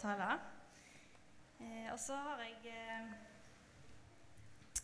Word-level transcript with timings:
tale. 0.00 0.38
Eh, 1.60 1.88
og 1.92 1.98
så 2.00 2.16
har 2.16 2.40
jeg 2.44 2.72
eh, 2.72 3.10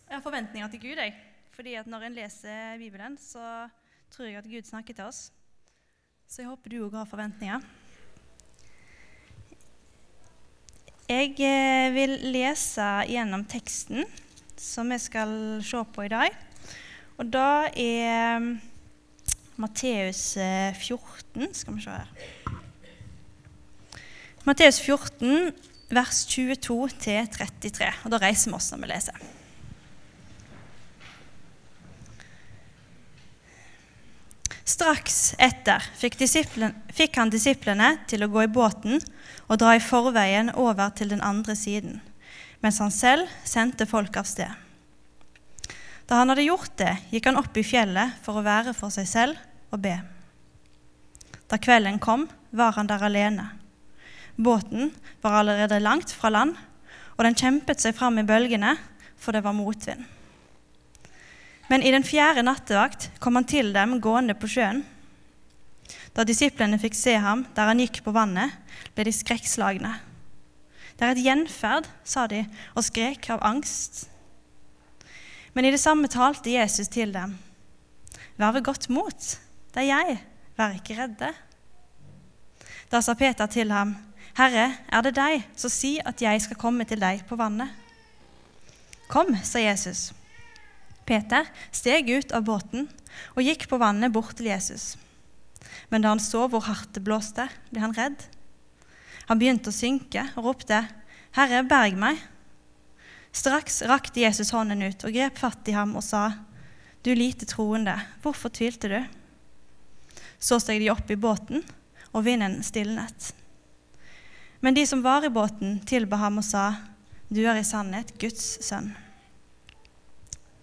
Jeg 0.07 0.15
har 0.15 0.23
forventninger 0.23 0.69
til 0.69 0.81
Gud, 0.81 1.01
jeg. 1.01 1.15
Fordi 1.57 1.75
at 1.75 1.89
når 1.89 2.07
en 2.07 2.19
leser 2.19 2.77
Bibelen, 2.79 3.17
så 3.19 3.69
tror 4.13 4.29
jeg 4.29 4.37
at 4.39 4.51
Gud 4.51 4.69
snakker 4.69 4.95
til 4.95 5.09
oss. 5.09 5.33
Så 6.29 6.43
jeg 6.43 6.51
håper 6.51 6.71
du 6.71 6.85
òg 6.85 6.99
har 6.99 7.09
forventninger. 7.09 7.65
Jeg 11.09 11.35
eh, 11.39 11.95
vil 11.95 12.19
lese 12.35 12.87
gjennom 13.09 13.47
teksten 13.49 14.05
som 14.57 14.91
vi 14.91 14.99
skal 14.99 15.63
se 15.65 15.83
på 15.95 16.07
i 16.07 16.13
dag. 16.13 16.37
Og 17.17 17.33
da 17.33 17.71
er 17.73 18.39
mm, 18.43 18.53
Matteus 19.57 20.35
14 20.37 21.55
Skal 21.55 21.77
vi 21.77 21.85
se 21.87 21.91
her. 21.97 22.66
Matteus 24.47 24.79
14, 24.79 25.51
vers 25.91 26.21
22-33. 26.31 27.89
Og 28.05 28.13
Da 28.15 28.21
reiser 28.23 28.53
vi 28.53 28.55
oss 28.55 28.69
når 28.71 28.83
vi 28.85 28.91
leser. 28.93 29.25
Straks 34.67 35.35
etter 35.43 35.83
fikk, 35.99 36.15
fikk, 36.95 37.19
han 37.19 37.31
disiplene 37.31 37.91
til 38.07 38.23
å 38.23 38.31
gå 38.31 38.45
i 38.45 38.51
båten 38.51 39.03
og 39.49 39.59
dra 39.59 39.75
i 39.75 39.83
forveien 39.83 40.53
over 40.55 40.95
til 40.95 41.11
den 41.11 41.23
andre 41.27 41.59
siden, 41.59 42.01
mens 42.63 42.79
han 42.83 42.95
selv 42.95 43.31
sendte 43.47 43.87
folk 43.87 44.15
av 44.19 44.31
sted. 44.31 44.51
Da 46.07 46.23
han 46.23 46.31
hadde 46.31 46.47
gjort 46.47 46.75
det, 46.79 46.93
gikk 47.11 47.31
han 47.33 47.43
opp 47.43 47.59
i 47.59 47.67
fjellet 47.67 48.19
for 48.23 48.39
å 48.39 48.47
være 48.47 48.79
for 48.79 48.95
seg 48.95 49.11
selv 49.11 49.75
og 49.75 49.83
be. 49.83 49.99
Da 51.51 51.59
kvelden 51.59 51.99
kom, 51.99 52.29
var 52.55 52.79
han 52.79 52.91
der 52.91 53.07
alene. 53.07 53.51
Båten 54.37 54.91
var 55.23 55.41
allerede 55.41 55.81
langt 55.81 56.13
fra 56.13 56.29
land, 56.29 56.57
og 57.17 57.25
den 57.25 57.37
kjempet 57.37 57.81
seg 57.81 57.97
fram 57.97 58.19
i 58.21 58.27
bølgene, 58.27 58.75
for 59.17 59.33
det 59.33 59.45
var 59.45 59.57
motvind. 59.57 60.05
Men 61.71 61.83
i 61.83 61.91
den 61.91 62.05
fjerde 62.07 62.45
nattevakt 62.47 63.09
kom 63.19 63.39
han 63.41 63.49
til 63.49 63.73
dem 63.75 63.97
gående 64.05 64.37
på 64.39 64.51
sjøen. 64.51 64.85
Da 66.15 66.25
disiplene 66.25 66.79
fikk 66.81 66.95
se 66.97 67.17
ham 67.21 67.45
der 67.57 67.71
han 67.73 67.81
gikk 67.83 68.03
på 68.05 68.15
vannet, 68.15 68.53
ble 68.95 69.09
de 69.09 69.15
skrekkslagne. 69.15 69.97
Det 70.97 71.05
er 71.05 71.13
et 71.13 71.25
gjenferd, 71.27 71.89
sa 72.09 72.25
de, 72.31 72.45
og 72.73 72.87
skrek 72.87 73.29
av 73.35 73.43
angst. 73.45 74.07
Men 75.53 75.67
i 75.69 75.73
det 75.75 75.81
samme 75.83 76.09
talte 76.13 76.53
Jesus 76.53 76.89
til 76.93 77.13
dem. 77.13 77.35
Vær 78.37 78.55
ved 78.57 78.65
godt 78.65 78.89
mot, 78.93 79.29
det 79.73 79.83
er 79.83 79.91
jeg, 79.91 80.17
vær 80.57 80.77
ikke 80.77 80.97
redde. 80.97 81.33
Da 82.93 83.03
sa 83.03 83.17
Peter 83.19 83.49
til 83.51 83.73
ham, 83.73 83.95
Herre, 84.37 84.67
er 84.93 85.05
det 85.07 85.15
deg, 85.17 85.47
så 85.57 85.71
si 85.73 85.95
at 86.05 86.21
jeg 86.21 86.43
skal 86.45 86.59
komme 86.61 86.85
til 86.85 87.01
deg 87.01 87.23
på 87.25 87.39
vannet. 87.41 87.73
Kom, 89.09 89.31
sa 89.41 89.63
Jesus. 89.63 90.11
Peter 91.09 91.47
steg 91.73 92.11
ut 92.11 92.35
av 92.37 92.45
båten 92.45 92.89
og 93.33 93.47
gikk 93.47 93.65
på 93.71 93.79
vannet 93.81 94.13
bort 94.13 94.35
til 94.37 94.51
Jesus. 94.51 94.97
Men 95.89 96.05
da 96.05 96.13
han 96.13 96.21
så 96.21 96.45
hvor 96.51 96.67
hardt 96.67 96.93
det 96.99 97.05
blåste, 97.07 97.47
ble 97.71 97.81
han 97.81 97.95
redd. 97.97 98.27
Han 99.31 99.41
begynte 99.41 99.73
å 99.73 99.75
synke 99.75 100.27
og 100.37 100.51
ropte, 100.51 100.83
'Herre, 101.33 101.63
berg 101.65 101.97
meg.' 101.97 102.21
Straks 103.33 103.83
rakte 103.89 104.21
Jesus 104.21 104.53
hånden 104.53 104.85
ut 104.85 105.05
og 105.05 105.17
grep 105.17 105.41
fatt 105.41 105.69
i 105.69 105.77
ham 105.77 105.97
og 105.97 106.05
sa, 106.05 106.35
'Du 107.03 107.15
lite 107.15 107.49
troende, 107.49 107.97
hvorfor 108.21 108.53
tvilte 108.53 108.93
du?' 108.93 109.09
Så 110.39 110.61
steg 110.61 110.81
de 110.81 110.93
opp 110.93 111.11
i 111.11 111.17
båten, 111.17 111.65
og 112.13 112.25
vinden 112.25 112.63
stilnet. 112.63 113.33
Men 114.67 114.75
de 114.75 114.83
som 114.87 114.99
var 114.99 115.23
i 115.23 115.29
båten, 115.31 115.77
tilba 115.87 116.19
ham 116.19 116.41
og 116.41 116.45
sa, 116.45 116.75
'Du 117.31 117.47
er 117.47 117.55
i 117.55 117.63
sannhet 117.63 118.09
Guds 118.19 118.59
sønn.' 118.67 118.97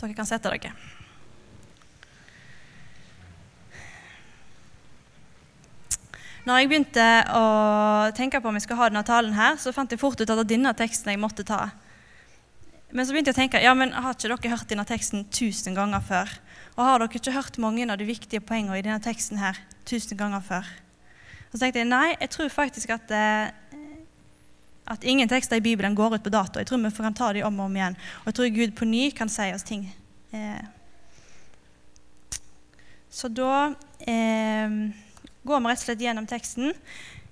Dere 0.01 0.13
kan 0.13 0.27
sette 0.27 0.51
dere. 0.51 0.73
Når 6.43 6.59
jeg 6.59 6.67
begynte 6.67 7.07
å 7.31 8.11
tenke 8.11 8.41
på 8.41 8.51
om 8.51 8.59
jeg 8.59 8.67
skulle 8.67 8.81
ha 8.81 8.89
denne 8.89 9.07
talen 9.07 9.31
her, 9.33 9.55
så 9.55 9.71
fant 9.71 9.89
jeg 9.89 9.99
fort 9.99 10.19
ut 10.19 10.21
at 10.21 10.27
det 10.27 10.35
var 10.35 10.51
denne 10.51 10.73
teksten 10.75 11.15
jeg 11.15 11.23
måtte 11.23 11.47
ta. 11.47 11.71
Men 12.91 13.05
så 13.05 13.15
begynte 13.15 13.31
jeg 13.31 13.37
å 13.37 13.41
tenke 13.41 13.63
ja, 13.63 13.73
men 13.73 13.95
har 13.95 14.11
ikke 14.11 14.27
dere 14.27 14.51
hørt 14.57 14.67
denne 14.67 14.83
teksten 14.85 15.23
tusen 15.31 15.73
ganger 15.73 16.03
før? 16.03 16.27
Og 16.75 16.83
har 16.83 16.99
dere 16.99 17.07
ikke 17.07 17.31
hørt 17.31 17.57
mange 17.57 17.87
av 17.87 17.97
de 17.97 18.03
viktige 18.03 18.43
poengene 18.43 18.77
i 18.79 18.83
denne 18.83 18.99
teksten 18.99 19.39
her 19.39 19.55
tusen 19.85 20.17
ganger 20.17 20.43
før? 20.43 20.67
Så 21.53 21.59
tenkte 21.61 21.83
jeg 21.83 21.85
nei, 21.85 22.15
jeg 22.17 22.31
tror 22.33 22.49
faktisk 22.49 22.89
at, 22.89 23.11
eh, 23.13 23.51
at 24.85 25.03
ingen 25.03 25.29
tekster 25.29 25.59
i 25.59 25.63
Bibelen 25.63 25.95
går 25.95 26.17
ut 26.17 26.23
på 26.23 26.31
dato. 26.33 26.59
Jeg 26.59 26.67
tror 26.67 26.81
vi 26.83 26.91
kan 26.91 27.15
ta 27.15 27.31
dem 27.33 27.47
om 27.47 27.59
og 27.59 27.69
om 27.69 27.75
igjen. 27.77 27.95
Og 28.23 28.31
jeg 28.31 28.37
tror 28.39 28.55
Gud 28.57 28.75
på 28.75 28.87
ny 28.89 29.03
kan 29.15 29.31
si 29.31 29.47
oss 29.55 29.63
ting. 29.63 29.85
Eh. 30.35 30.63
Så 33.13 33.29
da 33.29 33.73
eh, 33.99 34.75
går 35.43 35.61
vi 35.61 35.71
rett 35.71 35.81
og 35.81 35.85
slett 35.85 36.03
gjennom 36.03 36.27
teksten. 36.27 36.73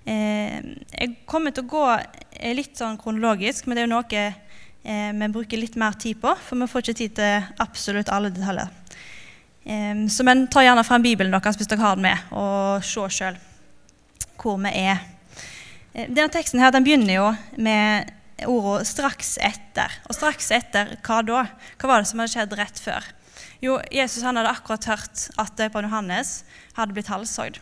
Eh, 0.04 0.58
jeg 0.94 1.16
kommer 1.28 1.52
til 1.52 1.66
å 1.66 1.72
gå 1.72 1.84
eh, 1.92 2.54
litt 2.56 2.78
sånn 2.78 2.98
kronologisk, 3.00 3.66
men 3.66 3.76
det 3.76 3.84
er 3.84 3.88
jo 3.88 3.94
noe 3.96 4.22
eh, 4.22 5.12
vi 5.18 5.32
bruker 5.34 5.60
litt 5.60 5.76
mer 5.80 5.98
tid 6.00 6.22
på, 6.22 6.32
for 6.46 6.62
vi 6.62 6.70
får 6.70 6.86
ikke 6.86 6.98
tid 7.02 7.16
til 7.20 7.50
absolutt 7.62 8.12
alle 8.14 8.32
detaljer. 8.34 8.72
Eh, 9.64 10.06
så 10.08 10.26
men 10.26 10.48
ta 10.50 10.64
gjerne 10.64 10.86
frem 10.86 11.04
Bibelen 11.04 11.34
deres 11.34 11.60
hvis 11.60 11.70
dere 11.70 11.84
har 11.84 11.98
den 11.98 12.08
med, 12.08 12.28
og 12.32 12.86
se 12.86 13.08
sjøl 13.20 13.40
hvor 14.42 14.56
vi 14.58 14.72
er. 14.74 15.11
Eh, 15.92 16.08
denne 16.08 16.30
teksten 16.32 16.60
her, 16.62 16.72
den 16.72 16.84
begynner 16.86 17.14
jo 17.14 17.26
med 17.60 18.12
ordet 18.48 18.86
'straks 18.88 19.36
etter'. 19.38 19.98
Og 20.08 20.16
straks 20.16 20.50
etter 20.50 20.96
hva 21.04 21.20
da? 21.22 21.44
Hva 21.78 21.88
var 21.88 22.00
det 22.00 22.08
som 22.08 22.18
hadde 22.18 22.32
skjedd 22.32 22.56
rett 22.58 22.78
før? 22.80 23.04
Jo, 23.62 23.78
Jesus 23.92 24.22
han 24.22 24.36
hadde 24.36 24.50
akkurat 24.50 24.84
hørt 24.84 25.28
at 25.38 25.56
døperen 25.56 25.86
Johannes 25.86 26.44
hadde 26.74 26.92
blitt 26.92 27.12
halshogd. 27.12 27.60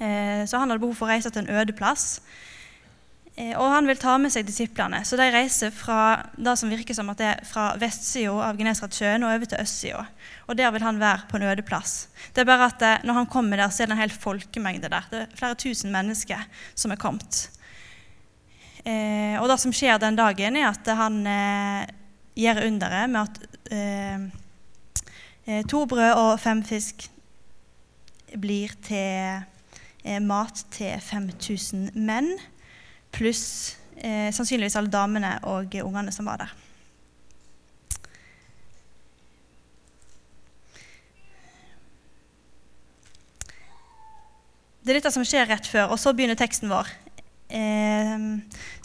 Eh, 0.00 0.42
så 0.46 0.58
han 0.58 0.70
hadde 0.70 0.80
behov 0.80 0.96
for 0.96 1.06
å 1.06 1.12
reise 1.12 1.30
til 1.30 1.44
en 1.44 1.60
øde 1.60 1.72
plass. 1.72 2.20
Eh, 3.36 3.52
og 3.52 3.68
han 3.68 3.88
vil 3.88 3.98
ta 4.00 4.14
med 4.20 4.32
seg 4.32 4.46
disiplene. 4.48 5.02
Så 5.04 5.18
de 5.20 5.26
reiser 5.32 5.72
fra 5.74 6.22
det 6.36 6.54
som 6.56 6.70
virker 6.72 6.96
som 6.96 7.10
at 7.12 7.20
det 7.20 7.26
er 7.34 7.42
fra 7.44 7.66
vestsida 7.80 8.32
av 8.46 8.56
Genesaretsjøen 8.56 9.26
og 9.26 9.34
over 9.34 9.50
til 9.50 9.60
østsida. 9.60 10.06
Og 10.48 10.56
der 10.56 10.72
vil 10.72 10.86
han 10.86 11.00
være 11.02 11.26
på 11.28 11.36
en 11.36 11.44
øde 11.50 11.64
plass. 11.66 12.08
Det 12.32 12.42
er 12.42 12.48
bare 12.48 12.70
at 12.72 13.04
Når 13.04 13.14
han 13.20 13.26
kommer 13.26 13.56
der, 13.56 13.68
så 13.68 13.82
er 13.82 13.86
det 13.86 13.96
en 13.98 14.04
hel 14.04 14.14
folkemengde 14.14 14.88
der. 14.88 15.04
Det 15.10 15.20
er 15.20 15.36
flere 15.36 15.54
tusen 15.54 15.92
mennesker 15.92 16.48
som 16.74 16.90
er 16.90 17.00
kommet. 17.00 17.50
Eh, 18.86 19.36
og 19.42 19.48
det 19.50 19.60
som 19.60 19.72
skjer 19.74 19.98
den 19.98 20.16
dagen, 20.16 20.56
er 20.56 20.70
at 20.70 20.88
han 20.96 21.26
eh, 21.26 21.86
gjør 22.36 22.66
underet 22.68 23.10
med 23.10 23.20
at 23.20 23.36
eh, 23.74 25.62
to 25.68 25.84
brød 25.90 26.12
og 26.14 26.40
fem 26.40 26.62
fisk 26.64 27.10
blir 28.40 28.72
til 28.86 29.42
eh, 30.04 30.20
mat 30.22 30.64
til 30.70 31.00
5000 31.02 31.90
menn, 31.94 32.30
pluss 33.16 33.46
eh, 33.96 34.28
sannsynligvis 34.34 34.76
alle 34.78 34.92
damene 34.92 35.36
og 35.48 35.74
ungene 35.82 36.12
som 36.14 36.28
var 36.28 36.44
der. 36.44 36.54
Det 44.86 44.92
er 44.92 45.00
dette 45.00 45.10
som 45.10 45.24
skjer 45.26 45.48
rett 45.50 45.66
før, 45.66 45.90
og 45.90 45.98
så 45.98 46.12
begynner 46.14 46.38
teksten 46.38 46.70
vår. 46.70 46.92
Eh, 47.50 48.26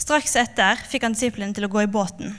straks 0.02 0.34
etter 0.40 0.80
fikk 0.90 1.06
han 1.06 1.14
disiplene 1.14 1.54
til 1.54 1.68
å 1.68 1.70
gå 1.70 1.84
i 1.84 1.90
båten. 1.90 2.34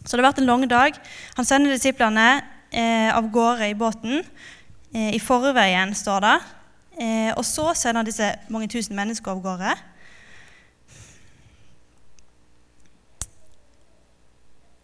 Så 0.00 0.16
det 0.16 0.22
har 0.22 0.30
vært 0.30 0.40
en 0.40 0.48
lang 0.48 0.64
dag. 0.68 0.96
Han 1.36 1.44
sender 1.44 1.74
disiplene 1.74 2.40
eh, 2.72 3.10
av 3.12 3.28
gårde 3.32 3.68
i 3.68 3.76
båten. 3.76 4.22
Eh, 4.94 5.12
I 5.12 5.20
forveien, 5.20 5.92
står 5.94 6.24
det. 6.24 6.36
Eh, 7.04 7.30
og 7.34 7.44
så 7.44 7.68
sender 7.76 8.00
han 8.00 8.08
disse 8.08 8.30
mange 8.48 8.70
tusen 8.72 8.96
mennesker 8.96 9.34
av 9.34 9.42
gårde. 9.44 9.76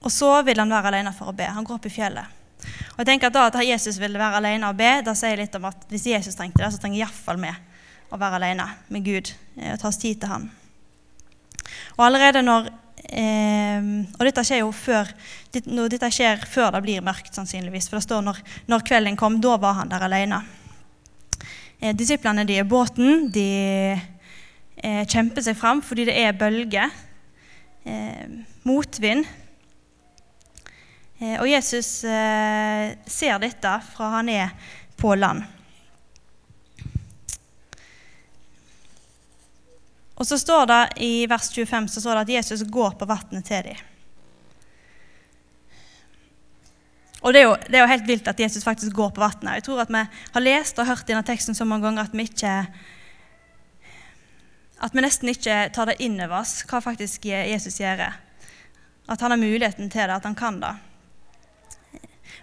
Og 0.07 0.13
så 0.15 0.31
vil 0.47 0.63
han 0.63 0.71
være 0.71 0.93
alene 0.93 1.13
for 1.17 1.33
å 1.33 1.37
be. 1.37 1.49
Han 1.51 1.67
går 1.67 1.81
opp 1.81 1.89
i 1.89 1.93
fjellet. 1.93 2.35
Og 2.95 3.03
jeg 3.03 3.09
tenker 3.11 3.29
at 3.29 3.37
da 3.37 3.47
at 3.51 3.59
Jesus 3.67 3.99
ville 4.01 4.21
være 4.21 4.39
alene 4.41 4.71
og 4.71 4.79
be, 4.79 4.89
da 5.05 5.15
sier 5.19 5.35
jeg 5.35 5.45
litt 5.45 5.59
om 5.59 5.67
at 5.69 5.83
hvis 5.91 6.07
Jesus 6.15 6.39
trengte 6.39 6.63
det, 6.63 6.71
så 6.73 6.81
trenger 6.81 7.03
iallfall 7.03 7.41
vi 7.43 7.53
å 8.09 8.19
være 8.21 8.39
alene 8.39 8.67
med 8.95 9.05
Gud 9.05 9.33
eh, 9.59 9.73
og 9.75 9.81
ta 9.83 9.91
oss 9.91 9.99
tid 10.01 10.21
til 10.23 10.31
Han. 10.31 10.47
Og 11.97 12.05
allerede 12.07 12.43
når 12.45 12.69
eh, 13.11 13.89
Og 14.15 14.23
dette 14.29 14.45
skjer 14.47 14.63
jo 14.63 14.71
før 14.75 15.11
dette 15.57 16.11
skjer 16.13 16.45
før 16.49 16.77
det 16.77 16.83
blir 16.85 17.05
mørkt, 17.05 17.33
sannsynligvis. 17.35 17.89
For 17.91 17.99
det 17.99 18.07
står 18.07 18.23
når, 18.25 18.39
når 18.71 18.85
kvelden 18.87 19.19
kom, 19.19 19.41
da 19.43 19.57
var 19.61 19.81
han 19.81 19.91
der 19.91 20.07
alene. 20.07 20.43
Eh, 21.81 21.95
disiplene 21.97 22.47
de 22.49 22.61
er 22.61 22.69
båten. 22.69 23.27
De 23.33 23.49
eh, 23.97 25.03
kjemper 25.09 25.45
seg 25.45 25.59
fram 25.59 25.83
fordi 25.85 26.07
det 26.09 26.17
er 26.23 26.37
bølger. 26.37 26.95
Eh, 27.87 28.39
motvind. 28.69 29.27
Eh, 31.19 31.37
og 31.41 31.49
Jesus 31.49 32.05
eh, 32.05 32.93
ser 33.09 33.39
dette 33.41 33.77
fra 33.95 34.11
han 34.19 34.29
er 34.29 34.53
på 35.01 35.15
land. 35.17 35.45
Og 40.17 40.25
så 40.25 40.39
står 40.41 40.65
det 40.69 40.83
i 41.05 41.13
vers 41.29 41.51
25 41.53 41.89
så 41.93 42.01
står 42.01 42.17
det 42.17 42.25
at 42.25 42.35
Jesus 42.39 42.65
går 42.73 42.97
på 42.97 43.09
vannet 43.09 43.45
til 43.45 43.69
dem. 43.69 43.85
Og 47.27 47.33
det 47.35 47.41
er, 47.41 47.47
jo, 47.49 47.55
det 47.67 47.75
er, 47.75 47.83
jo, 47.83 47.91
helt 47.91 48.07
vilt 48.07 48.29
at 48.31 48.41
Jesus 48.41 48.65
faktisk 48.65 48.93
går 48.95 49.11
på 49.17 49.21
vannet. 49.21 49.57
Jeg 49.59 49.65
tror 49.67 49.83
at 49.83 49.91
vi 49.91 50.03
har 50.05 50.45
lest 50.45 50.79
og 50.79 50.87
hørt 50.87 51.09
denne 51.09 51.25
teksten 51.27 51.57
så 51.59 51.65
mange 51.67 51.89
ganger 51.89 52.07
at 52.07 52.15
vi 52.15 52.29
ikke 52.29 52.53
at 54.77 54.93
vi 54.93 55.03
nesten 55.03 55.33
ikke 55.33 55.57
tar 55.73 55.89
det 55.89 55.97
inn 56.05 56.21
over 56.21 56.43
oss 56.43 56.61
hva 56.69 56.83
faktisk 56.85 57.25
Jesus 57.25 57.81
gjør. 57.81 58.05
At 59.09 59.25
han 59.25 59.33
har 59.33 59.41
muligheten 59.41 59.89
til 59.91 60.05
det, 60.05 60.19
at 60.21 60.29
han 60.29 60.37
kan 60.37 60.61
det. 60.61 60.75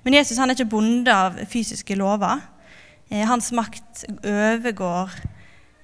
Men 0.04 0.18
Jesus 0.18 0.38
han 0.38 0.52
er 0.52 0.58
ikke 0.58 0.74
bonde 0.74 1.14
av 1.14 1.38
fysiske 1.50 1.96
lover. 1.96 2.42
Eh, 3.10 3.24
hans 3.28 3.52
makt 3.56 4.04
overgår 4.20 5.14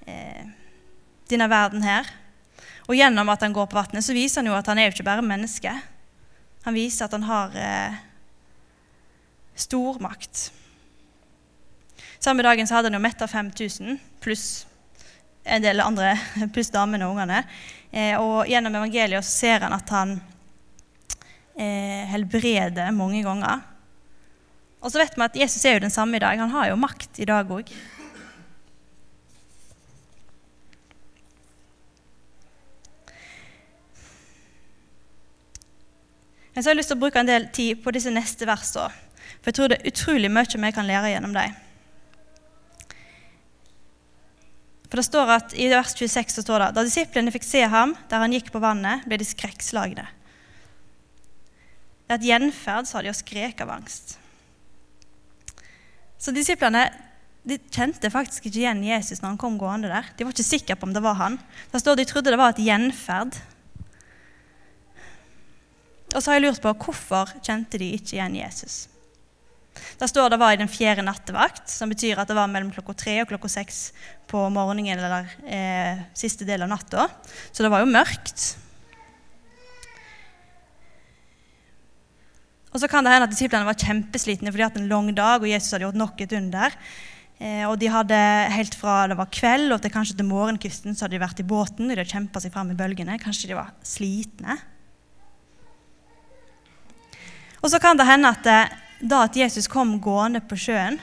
eh, 0.08 0.46
denne 1.32 1.48
verden 1.52 1.86
her. 1.86 2.10
Og 2.90 2.98
gjennom 2.98 3.30
at 3.32 3.44
han 3.46 3.54
går 3.54 3.70
på 3.70 3.78
vannet, 3.78 4.04
så 4.06 4.16
viser 4.18 4.42
han 4.42 4.50
jo 4.50 4.58
at 4.58 4.68
han 4.68 4.80
er 4.82 4.90
jo 4.90 4.96
ikke 4.98 5.08
bare 5.08 5.26
menneske. 5.26 5.74
Han 6.66 6.76
viser 6.76 7.06
at 7.06 7.16
han 7.16 7.28
har 7.28 7.56
eh, 7.56 8.00
stor 9.56 10.00
makt. 10.04 10.50
Samme 12.20 12.44
dagen 12.44 12.68
så 12.68 12.76
hadde 12.76 12.90
han 12.90 12.98
jo 12.98 13.04
metta 13.04 13.28
5000 13.30 14.00
pluss 14.20 14.66
en 15.50 15.64
del 15.64 15.80
andre, 15.82 16.14
pluss 16.54 16.72
damene 16.74 17.08
og 17.08 17.16
ungene. 17.16 17.44
Eh, 17.92 18.16
og 18.20 18.50
gjennom 18.50 18.76
evangeliet 18.76 19.26
så 19.26 19.36
ser 19.46 19.66
han 19.66 19.76
at 19.76 19.94
han 19.94 20.18
eh, 21.56 22.06
helbreder 22.12 22.92
mange 22.96 23.24
ganger. 23.26 23.64
Og 24.80 24.92
så 24.92 25.02
vet 25.02 25.16
vi 25.18 25.26
at 25.26 25.40
Jesus 25.42 25.66
er 25.68 25.76
jo 25.76 25.86
den 25.86 25.94
samme 25.94 26.18
i 26.18 26.24
dag. 26.24 26.40
Han 26.40 26.54
har 26.54 26.70
jo 26.70 26.80
makt 26.80 27.20
i 27.20 27.28
dag 27.28 27.50
òg. 27.52 27.72
Men 36.54 36.64
så 36.64 36.70
har 36.70 36.74
jeg 36.74 36.80
lyst 36.82 36.92
til 36.92 36.98
å 37.00 37.04
bruke 37.04 37.22
en 37.22 37.30
del 37.30 37.46
tid 37.56 37.80
på 37.84 37.92
disse 37.96 38.12
neste 38.12 38.48
versene. 38.48 38.92
For 39.40 39.52
jeg 39.52 39.56
tror 39.56 39.72
det 39.72 39.78
er 39.80 39.92
utrolig 39.94 40.32
mye 40.34 40.60
vi 40.60 40.72
kan 40.76 40.88
lære 40.88 41.12
gjennom 41.14 41.36
dem. 41.36 41.54
For 44.90 44.98
det 44.98 45.06
står 45.06 45.32
at 45.36 45.54
I 45.54 45.68
vers 45.70 45.94
26 45.96 46.34
så 46.34 46.44
står 46.44 46.64
det 46.64 46.70
da 46.76 46.84
disiplene 46.84 47.32
fikk 47.32 47.46
se 47.46 47.62
ham 47.70 47.94
der 48.10 48.24
han 48.24 48.34
gikk 48.34 48.50
på 48.52 48.62
vannet, 48.64 49.06
ble 49.08 49.20
de 49.22 49.28
skrekkslagne. 49.28 50.08
Det 52.10 52.16
er 52.16 52.18
et 52.18 52.26
gjenferd, 52.26 52.90
sa 52.90 53.04
de, 53.06 53.12
og 53.14 53.20
skrek 53.20 53.62
av 53.62 53.76
angst. 53.76 54.18
Så 56.20 56.34
disiplene 56.36 56.90
de 57.48 57.56
kjente 57.72 58.12
faktisk 58.12 58.46
ikke 58.46 58.62
igjen 58.62 58.84
Jesus 58.84 59.22
når 59.22 59.34
han 59.34 59.40
kom 59.42 59.56
gående 59.60 59.90
der. 59.92 60.12
De 60.18 60.28
var 60.28 60.36
ikke 60.36 60.46
sikre 60.46 60.76
på 60.78 60.90
om 60.90 60.94
det 60.94 61.04
var 61.04 61.18
han. 61.18 61.40
Da 61.72 61.80
står 61.82 61.98
De 61.98 62.06
trodde 62.10 62.34
det 62.34 62.40
var 62.40 62.54
et 62.54 62.62
gjenferd. 62.66 63.40
Og 66.10 66.20
så 66.20 66.32
har 66.32 66.40
jeg 66.40 66.48
lurt 66.48 66.64
på 66.64 66.74
hvorfor 66.84 67.32
kjente 67.46 67.80
de 67.80 67.94
ikke 67.96 68.18
igjen 68.18 68.40
Jesus. 68.42 68.88
Der 70.00 70.10
står 70.10 70.34
det 70.34 70.40
var 70.42 70.54
i 70.54 70.60
den 70.60 70.72
fjerde 70.72 71.06
nattevakt, 71.06 71.70
som 71.72 71.92
betyr 71.92 72.20
at 72.20 72.28
det 72.28 72.36
var 72.36 72.50
mellom 72.52 72.72
klokka 72.74 72.96
tre 72.98 73.20
og 73.22 73.30
klokka 73.30 73.52
seks 73.52 73.92
på 74.28 74.42
morgenen 74.52 74.98
eller 74.98 75.30
eh, 75.46 76.02
siste 76.18 76.48
del 76.48 76.66
av 76.66 76.72
natta. 76.74 77.08
Så 77.54 77.64
det 77.64 77.72
var 77.72 77.86
jo 77.86 77.94
mørkt. 77.94 78.50
Og 82.70 82.82
så 82.82 82.90
kan 82.90 83.06
det 83.06 83.14
hende 83.14 83.26
at 83.26 83.34
disiplene 83.34 83.66
var 83.66 83.78
kjempeslitne 83.80 84.52
fordi 84.52 84.62
de 84.62 84.68
hadde 84.68 84.84
en 84.84 84.92
lang 84.92 85.14
dag, 85.18 85.42
og 85.42 85.50
Jesus 85.50 85.74
hadde 85.74 85.88
gjort 85.88 86.02
nok 86.02 86.22
et 86.22 86.36
under. 86.38 86.76
Eh, 87.40 87.64
og 87.66 87.78
de 87.80 87.88
hadde 87.90 88.18
helt 88.54 88.76
fra 88.76 89.06
det 89.08 89.16
var 89.18 89.32
kveld 89.32 89.72
og 89.72 89.80
til 89.82 89.94
kanskje 89.94 90.18
til 90.20 90.28
morgenkvisten 90.28 90.94
så 90.94 91.06
hadde 91.06 91.16
de 91.16 91.24
vært 91.24 91.42
i 91.42 91.48
båten. 91.48 91.88
og 91.88 91.96
De 91.96 92.02
hadde 92.02 92.12
kjempa 92.12 92.44
seg 92.44 92.54
fram 92.54 92.74
i 92.74 92.78
bølgene. 92.78 93.18
Kanskje 93.22 93.50
de 93.52 93.58
var 93.58 93.72
slitne. 93.86 94.60
Og 97.60 97.72
så 97.72 97.80
kan 97.82 97.98
det 98.00 98.08
hende 98.08 98.32
at 98.32 98.44
det, 98.46 98.60
eh, 98.68 98.78
da 99.00 99.24
at 99.24 99.36
Jesus 99.40 99.70
kom 99.72 99.96
gående 100.04 100.42
på 100.44 100.58
sjøen, 100.60 100.98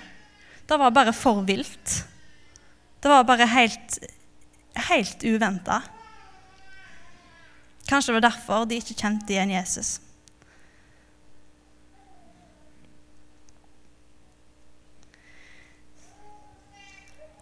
da 0.69 0.77
var 0.77 0.93
bare 0.93 1.15
for 1.17 1.41
vilt. 1.49 2.03
Det 3.01 3.09
var 3.09 3.25
bare 3.25 3.47
helt, 3.49 3.99
helt 4.91 5.25
uventa. 5.25 5.81
Kanskje 7.89 8.13
det 8.13 8.17
var 8.19 8.27
derfor 8.29 8.67
de 8.69 8.77
ikke 8.77 8.99
kjente 8.99 9.33
igjen 9.33 9.55
Jesus. 9.55 9.97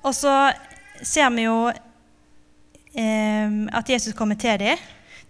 Og 0.04 0.14
så 0.14 0.52
ser 1.02 1.30
vi 1.32 1.46
jo 1.46 1.58
eh, 1.68 3.50
at 3.72 3.90
Jesus 3.90 4.14
kommer 4.16 4.36
til 4.36 4.60
dem. 4.60 4.82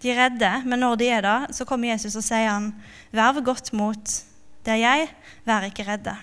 De 0.03 0.11
er 0.11 0.19
redde, 0.25 0.51
men 0.65 0.79
når 0.79 0.95
de 0.99 1.07
er 1.09 1.21
der, 1.23 1.45
så 1.55 1.65
kommer 1.65 1.89
Jesus 1.89 2.15
og 2.15 2.23
sier 2.23 2.51
han, 2.51 2.73
'Verv 3.11 3.43
godt 3.43 3.73
mot 3.73 4.03
det 4.65 4.73
er 4.73 4.81
jeg, 4.81 5.07
vær 5.45 5.63
ikke 5.65 5.85
redde. 5.87 6.15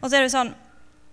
Og 0.00 0.10
så 0.10 0.16
er 0.16 0.20
det 0.20 0.30
jo 0.30 0.38
sånn 0.38 0.54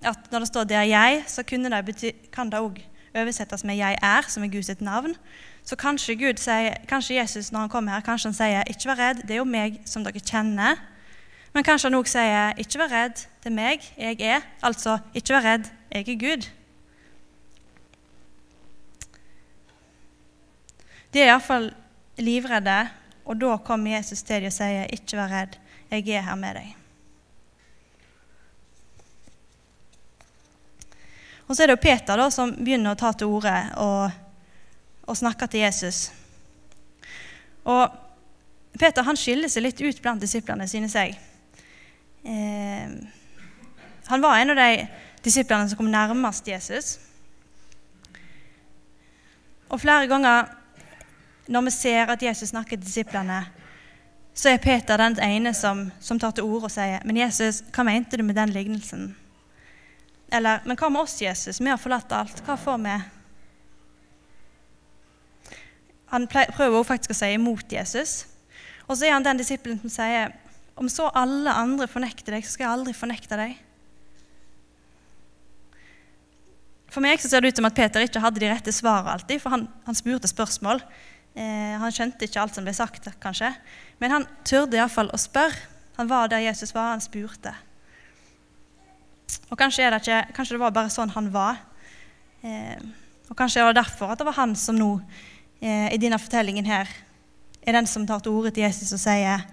at 0.06 0.32
Når 0.32 0.40
det 0.40 0.48
står 0.48 0.64
'det 0.64 0.78
er 0.78 0.84
jeg', 0.84 1.24
så 1.28 1.42
det 1.42 1.86
bety, 1.86 2.12
kan 2.32 2.50
det 2.50 2.60
òg 2.60 2.82
oversettes 3.16 3.64
med 3.64 3.78
'jeg 3.78 3.98
er', 4.02 4.30
som 4.30 4.44
er 4.44 4.48
Guds 4.48 4.82
navn. 4.82 5.16
Så 5.64 5.76
kanskje, 5.76 6.16
Gud 6.16 6.38
sier, 6.38 6.76
kanskje 6.88 7.16
Jesus 7.16 7.52
når 7.52 7.60
han 7.60 7.70
kommer 7.70 7.92
her, 7.92 8.02
kanskje 8.02 8.28
han 8.28 8.34
sier 8.34 8.64
'ikke 8.64 8.90
vær 8.90 9.00
redd, 9.00 9.22
det 9.22 9.32
er 9.32 9.38
jo 9.38 9.44
meg 9.44 9.82
som 9.86 10.04
dere 10.04 10.20
kjenner'. 10.20 10.78
Men 11.54 11.64
kanskje 11.64 11.90
han 11.90 12.00
òg 12.00 12.08
sier 12.08 12.54
'ikke 12.58 12.80
vær 12.80 12.92
redd, 12.92 13.16
det 13.44 13.46
er 13.46 13.56
meg, 13.56 13.80
jeg 13.98 14.22
er'. 14.22 14.42
Altså 14.64 15.00
'ikke 15.16 15.34
vær 15.34 15.44
redd, 15.44 15.66
jeg 15.92 16.10
er 16.10 16.22
Gud'. 16.22 16.50
De 21.14 21.20
er 21.20 21.32
iallfall 21.32 21.72
livredde, 22.18 22.90
og 23.26 23.40
da 23.42 23.58
kommer 23.58 23.96
Jesus 23.96 24.22
til 24.24 24.42
dem 24.42 24.52
og 24.52 24.54
sier 24.54 24.88
'ikke 24.88 25.18
vær 25.18 25.32
redd'. 25.32 25.60
Jeg 25.92 26.10
er 26.10 26.22
her 26.22 26.36
med 26.36 26.54
deg. 26.56 26.76
Og 31.48 31.56
så 31.56 31.64
er 31.64 31.68
det 31.68 31.78
jo 31.78 31.82
Peter 31.82 32.20
da, 32.20 32.30
som 32.30 32.52
begynner 32.52 32.92
å 32.92 33.00
ta 33.00 33.14
til 33.16 33.28
orde 33.28 33.56
og, 33.80 34.12
og 35.08 35.18
snakke 35.18 35.48
til 35.48 35.64
Jesus. 35.64 36.12
Og 37.64 37.88
Peter 38.80 39.04
han 39.04 39.16
skiller 39.20 39.48
seg 39.48 39.64
litt 39.64 39.82
ut 39.82 40.02
blant 40.02 40.22
disiplene, 40.22 40.68
synes 40.68 40.96
jeg. 40.96 41.16
Eh, 42.28 42.90
han 44.08 44.24
var 44.24 44.40
en 44.40 44.54
av 44.54 44.60
de 44.60 44.88
disiplene 45.24 45.70
som 45.70 45.78
kom 45.78 45.92
nærmest 45.92 46.48
Jesus. 46.48 46.98
Og 49.70 49.82
flere 49.82 50.08
ganger 50.08 50.48
når 51.48 51.62
vi 51.62 51.72
ser 51.72 52.12
at 52.12 52.24
Jesus 52.24 52.50
snakker 52.50 52.76
til 52.76 52.86
disiplene, 52.86 53.46
så 54.38 54.50
er 54.50 54.62
Peter 54.62 55.00
den 55.00 55.18
ene 55.24 55.54
som, 55.54 55.88
som 56.00 56.20
tar 56.20 56.36
til 56.36 56.44
orde 56.44 56.68
og 56.68 56.72
sier, 56.72 57.00
'Men 57.06 57.18
Jesus, 57.18 57.64
hva 57.74 57.84
mente 57.84 58.18
du 58.18 58.24
med 58.24 58.36
den 58.36 58.50
lignelsen?' 58.50 59.16
Eller 60.32 60.60
'Men 60.66 60.78
hva 60.78 60.90
med 60.90 61.02
oss, 61.02 61.22
Jesus? 61.22 61.60
Vi 61.60 61.70
har 61.70 61.78
forlatt 61.78 62.12
alt. 62.12 62.44
Hva 62.46 62.56
får 62.56 62.78
vi?' 62.78 63.04
Han 66.08 66.28
prøver 66.28 66.78
også 66.78 66.88
faktisk 66.88 67.12
å 67.12 67.14
si 67.14 67.34
imot 67.34 67.72
Jesus. 67.72 68.28
Og 68.88 68.98
så 68.98 69.06
er 69.06 69.12
han 69.12 69.24
den 69.24 69.38
disippelen 69.38 69.80
som 69.80 69.90
sier, 69.90 70.32
'Om 70.76 70.90
så 70.90 71.10
alle 71.16 71.52
andre 71.52 71.88
fornekter 71.88 72.32
deg, 72.32 72.46
så 72.46 72.52
skal 72.52 72.64
jeg 72.64 72.74
aldri 72.74 72.94
fornekte 72.94 73.36
deg.' 73.36 73.67
For 76.98 77.06
meg 77.06 77.22
så 77.22 77.30
ser 77.30 77.44
det 77.46 77.52
ut 77.52 77.60
som 77.60 77.68
at 77.68 77.76
Peter 77.78 78.02
ikke 78.02 78.22
hadde 78.24 78.42
de 78.42 78.48
rette 78.50 78.72
svarene 78.74 79.12
alltid, 79.14 79.38
for 79.38 79.54
han, 79.54 79.68
han 79.86 79.94
spurte 79.94 80.26
spørsmål. 80.32 80.80
Eh, 81.38 81.76
han 81.78 81.94
skjønte 81.94 82.26
ikke 82.26 82.40
alt 82.42 82.58
som 82.58 82.66
ble 82.66 82.74
sagt, 82.74 83.06
kanskje. 83.22 83.52
Men 84.02 84.16
han 84.16 84.26
turde 84.42 84.80
iallfall 84.80 85.12
å 85.14 85.20
spørre. 85.22 85.60
Han 86.00 86.10
var 86.10 86.32
der 86.32 86.42
Jesus 86.48 86.74
var, 86.74 86.96
han 86.96 87.06
spurte. 87.06 87.54
Og 89.52 89.54
kanskje, 89.62 89.92
det, 89.94 90.02
ikke, 90.02 90.24
kanskje 90.40 90.58
det 90.58 90.64
var 90.64 90.74
bare 90.74 90.96
sånn 90.96 91.14
han 91.14 91.30
var. 91.38 91.62
Eh, 92.42 92.82
og 93.30 93.38
kanskje 93.38 93.62
det 93.62 93.70
var 93.70 93.80
derfor 93.84 94.16
at 94.16 94.26
det 94.26 94.30
var 94.32 94.40
han 94.42 94.58
som 94.58 94.82
nå, 94.82 94.92
eh, 95.62 95.94
i 95.94 96.02
denne 96.02 96.18
fortellingen 96.18 96.66
her, 96.66 96.90
er 97.62 97.78
den 97.78 97.94
som 97.94 98.10
tar 98.10 98.26
til 98.26 98.42
orde 98.42 98.56
til 98.58 98.66
Jesus 98.66 98.98
og 98.98 99.06
sier 99.06 99.46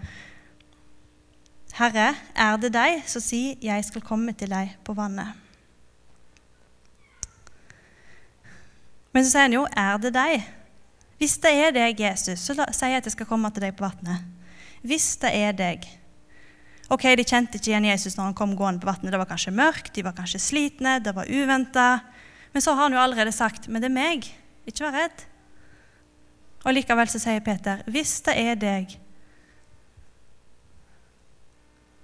Herre, 1.76 2.14
er 2.32 2.56
det 2.64 2.72
deg, 2.72 3.02
så 3.04 3.20
si, 3.20 3.50
jeg 3.60 3.84
skal 3.84 4.08
komme 4.14 4.32
til 4.32 4.56
deg 4.56 4.78
på 4.80 4.96
vannet. 4.96 5.43
Men 9.14 9.24
så 9.24 9.30
sier 9.30 9.46
han 9.46 9.54
jo, 9.54 9.64
er 9.70 9.98
det 10.02 10.10
deg? 10.16 10.46
Hvis 11.22 11.36
det 11.40 11.52
er 11.54 11.74
deg, 11.74 12.00
Jesus, 12.02 12.42
så 12.42 12.56
sier 12.58 12.96
jeg 12.96 13.02
at 13.02 13.06
jeg 13.06 13.14
skal 13.14 13.28
komme 13.28 13.50
til 13.54 13.62
deg 13.62 13.76
på 13.78 13.86
vannet. 13.86 14.24
Hvis 14.84 15.14
det 15.22 15.30
er 15.38 15.54
deg. 15.56 15.86
Ok, 16.92 17.06
De 17.16 17.24
kjente 17.24 17.56
ikke 17.56 17.70
igjen 17.70 17.86
Jesus 17.88 18.18
når 18.18 18.28
han 18.28 18.36
kom 18.36 18.56
gående 18.58 18.82
på 18.82 18.90
vannet. 18.90 19.12
Det 19.14 19.20
var 19.20 19.30
kanskje 19.30 19.54
mørkt, 19.54 19.94
de 19.94 20.04
var 20.04 20.16
kanskje 20.18 20.42
slitne, 20.42 20.98
det 21.00 21.14
var 21.16 21.30
uventa. 21.30 21.86
Men 22.52 22.62
så 22.62 22.74
har 22.74 22.88
han 22.88 22.92
jo 22.92 23.00
allerede 23.00 23.32
sagt, 23.32 23.68
'Men 23.68 23.82
det 23.82 23.90
er 23.90 23.94
meg. 23.94 24.26
Ikke 24.66 24.84
vær 24.84 24.98
redd.' 24.98 25.24
Og 26.64 26.74
likevel 26.74 27.08
så 27.08 27.18
sier 27.18 27.40
Peter, 27.40 27.82
'Hvis 27.86 28.20
det 28.20 28.34
er 28.38 28.54
deg' 28.54 28.98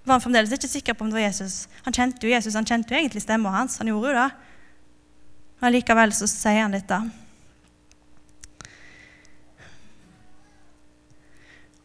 Var 0.05 0.15
han 0.15 0.21
fremdeles 0.21 0.53
ikke 0.53 0.69
sikker 0.69 0.97
på 0.97 1.05
om 1.05 1.11
det 1.11 1.21
var 1.21 1.29
Jesus? 1.29 1.69
Han 1.85 1.93
kjente 1.93 2.27
jo 2.27 2.33
Jesus, 2.33 2.55
han 2.55 2.65
kjente 2.65 2.91
jo 2.91 2.97
egentlig 2.97 3.23
stemmen 3.23 3.53
hans. 3.53 3.79
Han 3.79 3.87
gjorde 3.87 4.09
jo 4.09 4.15
det. 4.17 4.31
Allikevel 5.61 6.13
så 6.17 6.27
sier 6.31 6.63
han 6.63 6.73
dette. 6.73 7.01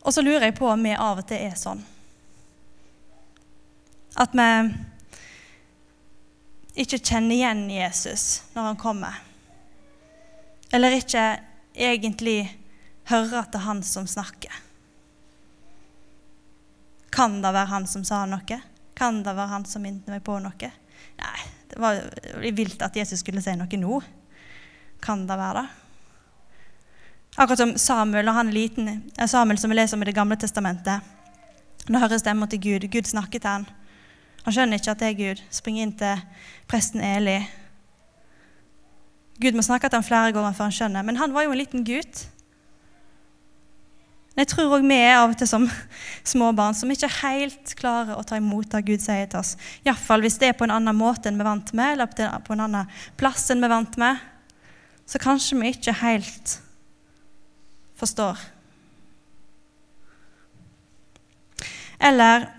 Og 0.05 0.13
så 0.13 0.21
lurer 0.21 0.47
jeg 0.47 0.57
på 0.59 0.67
om 0.69 0.83
vi 0.85 0.93
av 0.93 1.19
og 1.19 1.27
til 1.27 1.41
er 1.47 1.55
sånn. 1.59 1.81
At 4.21 4.35
vi 4.37 4.49
ikke 6.85 7.01
kjenner 7.01 7.35
igjen 7.35 7.65
Jesus 7.73 8.43
når 8.53 8.69
han 8.69 8.79
kommer. 8.79 9.17
Eller 10.71 10.95
ikke 10.99 11.25
egentlig 11.75 12.59
hører 13.09 13.41
at 13.41 13.51
det 13.51 13.59
er 13.59 13.67
han 13.67 13.83
som 13.83 14.07
snakker. 14.07 14.61
Kan 17.15 17.41
det 17.41 17.51
være 17.55 17.71
han 17.71 17.87
som 17.87 18.03
sa 18.07 18.25
noe? 18.27 18.61
Kan 18.95 19.23
det 19.23 19.35
være 19.35 19.51
han 19.51 19.65
som 19.67 19.83
minnet 19.83 20.07
meg 20.11 20.23
på 20.23 20.37
noe? 20.43 20.71
Nei, 21.15 21.39
det 21.69 21.79
var 21.81 22.01
vilt 22.55 22.81
at 22.85 22.95
Jesus 22.95 23.23
skulle 23.23 23.41
si 23.43 23.55
noe 23.57 23.81
nå. 23.81 23.99
Kan 25.03 25.25
det 25.27 25.37
være 25.37 25.61
det? 25.61 25.67
Akkurat 27.35 27.59
som 27.59 27.73
Samuel, 27.77 28.29
og 28.31 28.37
han 28.37 28.47
er 28.47 28.55
liten, 28.55 28.91
Samuel 29.27 29.59
som 29.59 29.71
vi 29.71 29.75
leser 29.75 29.97
om 29.97 30.03
i 30.05 30.07
Det 30.07 30.15
gamle 30.15 30.37
testamentet. 30.39 31.03
Når 31.87 31.99
han 31.99 32.09
hører 32.09 32.21
stemmen 32.21 32.49
til 32.49 32.61
Gud. 32.61 32.87
Gud 32.89 33.03
snakker 33.05 33.39
til 33.39 33.49
han. 33.49 33.65
Han 34.45 34.53
skjønner 34.53 34.79
ikke 34.79 34.93
at 34.93 35.01
det 35.01 35.09
er 35.09 35.19
Gud. 35.19 35.41
Springer 35.53 35.83
inn 35.83 35.93
til 35.99 36.21
presten 36.69 37.03
Eli. 37.03 37.39
Gud 39.41 39.57
må 39.57 39.65
snakke 39.65 39.89
til 39.89 39.99
ham 39.99 40.07
flere 40.07 40.31
ganger 40.31 40.55
før 40.55 40.69
han 40.69 40.77
skjønner. 40.77 41.03
Men 41.03 41.19
han 41.19 41.33
var 41.35 41.45
jo 41.45 41.51
en 41.53 41.59
liten 41.59 41.85
gutt. 41.85 42.27
Men 44.35 44.43
jeg 44.43 44.51
tror 44.51 44.73
òg 44.75 44.83
vi 44.83 44.95
er 44.99 45.21
av 45.21 45.31
og 45.31 45.37
til 45.39 45.47
som 45.47 45.65
små 46.33 46.49
barn 46.55 46.75
som 46.75 46.91
ikke 46.91 47.07
helt 47.21 47.71
klarer 47.79 48.17
å 48.19 48.25
ta 48.27 48.35
imot 48.35 48.67
det 48.73 48.83
Gud 48.89 49.03
sier 49.03 49.29
til 49.31 49.39
oss. 49.39 49.53
Iallfall 49.87 50.25
hvis 50.25 50.35
det 50.41 50.49
er 50.51 50.57
på 50.59 50.67
en 50.67 50.75
annen 50.75 50.97
måte 50.97 51.31
enn 51.31 51.39
vi 51.39 51.45
er 51.45 51.47
vant 51.47 51.71
med, 51.71 51.93
eller 51.95 52.41
på 52.43 52.55
en 52.55 52.65
annen 52.67 52.91
plass 53.15 53.47
enn 53.49 53.63
vi 53.63 53.69
er 53.69 53.75
vant 53.77 53.95
med. 54.01 54.19
Så 55.07 55.21
kanskje 55.23 55.61
vi 55.61 55.71
ikke 55.71 55.95
helt 56.01 56.57
forstår. 57.95 58.43
Eller 62.03 62.49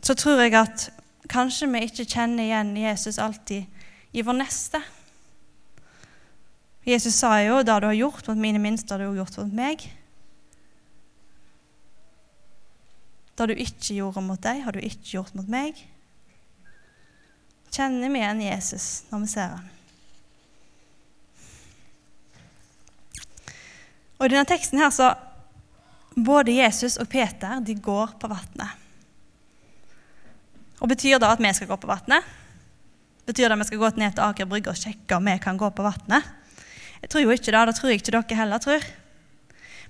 så 0.00 0.16
tror 0.16 0.40
jeg 0.40 0.56
at 0.56 0.88
kanskje 1.28 1.68
vi 1.74 1.84
ikke 1.84 2.08
kjenner 2.08 2.46
igjen 2.46 2.72
Jesus 2.80 3.20
alltid 3.20 4.16
i 4.16 4.24
vår 4.24 4.40
neste. 4.40 4.80
Jesus 6.88 7.14
sa 7.20 7.36
jo 7.44 7.62
'det 7.62 7.80
du 7.80 7.86
har 7.86 8.00
gjort 8.00 8.28
mot 8.28 8.38
mine 8.38 8.58
minste, 8.58 8.94
har 8.94 8.98
du 8.98 9.12
gjort 9.14 9.36
mot 9.36 9.52
meg'. 9.52 9.99
Det 13.40 13.54
du 13.54 13.60
ikke 13.62 13.94
gjorde 13.96 14.20
mot 14.20 14.40
deg, 14.44 14.58
har 14.66 14.76
du 14.76 14.82
ikke 14.84 15.14
gjort 15.14 15.32
mot 15.32 15.46
meg. 15.48 15.78
Kjenner 17.72 18.10
vi 18.12 18.20
igjen 18.20 18.42
Jesus 18.44 18.88
når 19.08 19.22
vi 19.22 19.28
ser 19.32 19.54
ham? 19.54 19.68
Og 24.18 24.26
I 24.26 24.32
denne 24.34 24.44
teksten 24.44 24.82
her 24.82 24.92
så 24.92 25.14
både 26.12 26.58
Jesus 26.58 26.98
og 27.00 27.08
Peter 27.08 27.64
de 27.64 27.78
går 27.80 28.12
på 28.20 28.28
vannet. 28.28 28.76
Og 30.84 30.92
Betyr 30.92 31.16
det 31.16 31.32
at 31.32 31.40
vi 31.40 31.54
skal 31.56 31.72
gå 31.72 31.80
på 31.80 31.88
vannet? 31.88 32.28
Betyr 33.24 33.48
det 33.48 33.56
at 33.56 33.62
vi 33.62 33.70
skal 33.70 33.80
gå 33.86 33.92
ned 33.96 34.18
til 34.18 34.26
Aker 34.26 34.52
Brygge 34.52 34.74
og 34.74 34.82
sjekke 34.84 35.16
om 35.16 35.32
vi 35.32 35.38
kan 35.40 35.56
gå 35.56 35.72
på 35.72 35.88
vannet? 35.88 36.28
Jeg 37.00 37.08
tror 37.08 37.24
jo 37.24 37.32
ikke 37.32 37.56
det. 37.56 37.66
Det 37.70 37.76
tror 37.80 37.88
jeg 37.88 38.02
ikke 38.02 38.12
dere 38.12 38.40
heller 38.42 38.60
tror. 38.60 38.88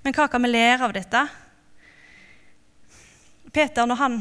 Men 0.05 0.15
hva 0.15 0.31
kan 0.31 0.47
vi 0.47 0.55
lære 0.55 0.87
av 0.87 0.95
dette? 0.95 1.27
Peter, 3.51 3.85
når 3.85 3.95
han, 3.95 4.17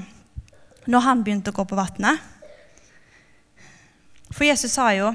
når 0.86 1.06
han 1.06 1.24
begynte 1.24 1.52
å 1.52 1.56
gå 1.56 1.64
på 1.70 1.78
vannet 1.78 2.18
For 4.30 4.44
Jesus 4.46 4.72
sa 4.72 4.90
jo 4.94 5.14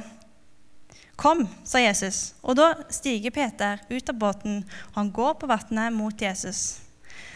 'Kom', 1.15 1.47
sa 1.63 1.79
Jesus. 1.79 2.33
Og 2.43 2.57
da 2.59 2.73
stiger 2.91 3.31
Peter 3.31 3.79
ut 3.89 4.09
av 4.09 4.15
båten, 4.15 4.65
og 4.91 4.95
han 4.95 5.11
går 5.11 5.33
på 5.39 5.47
vannet 5.47 5.93
mot 5.93 6.21
Jesus. 6.21 6.81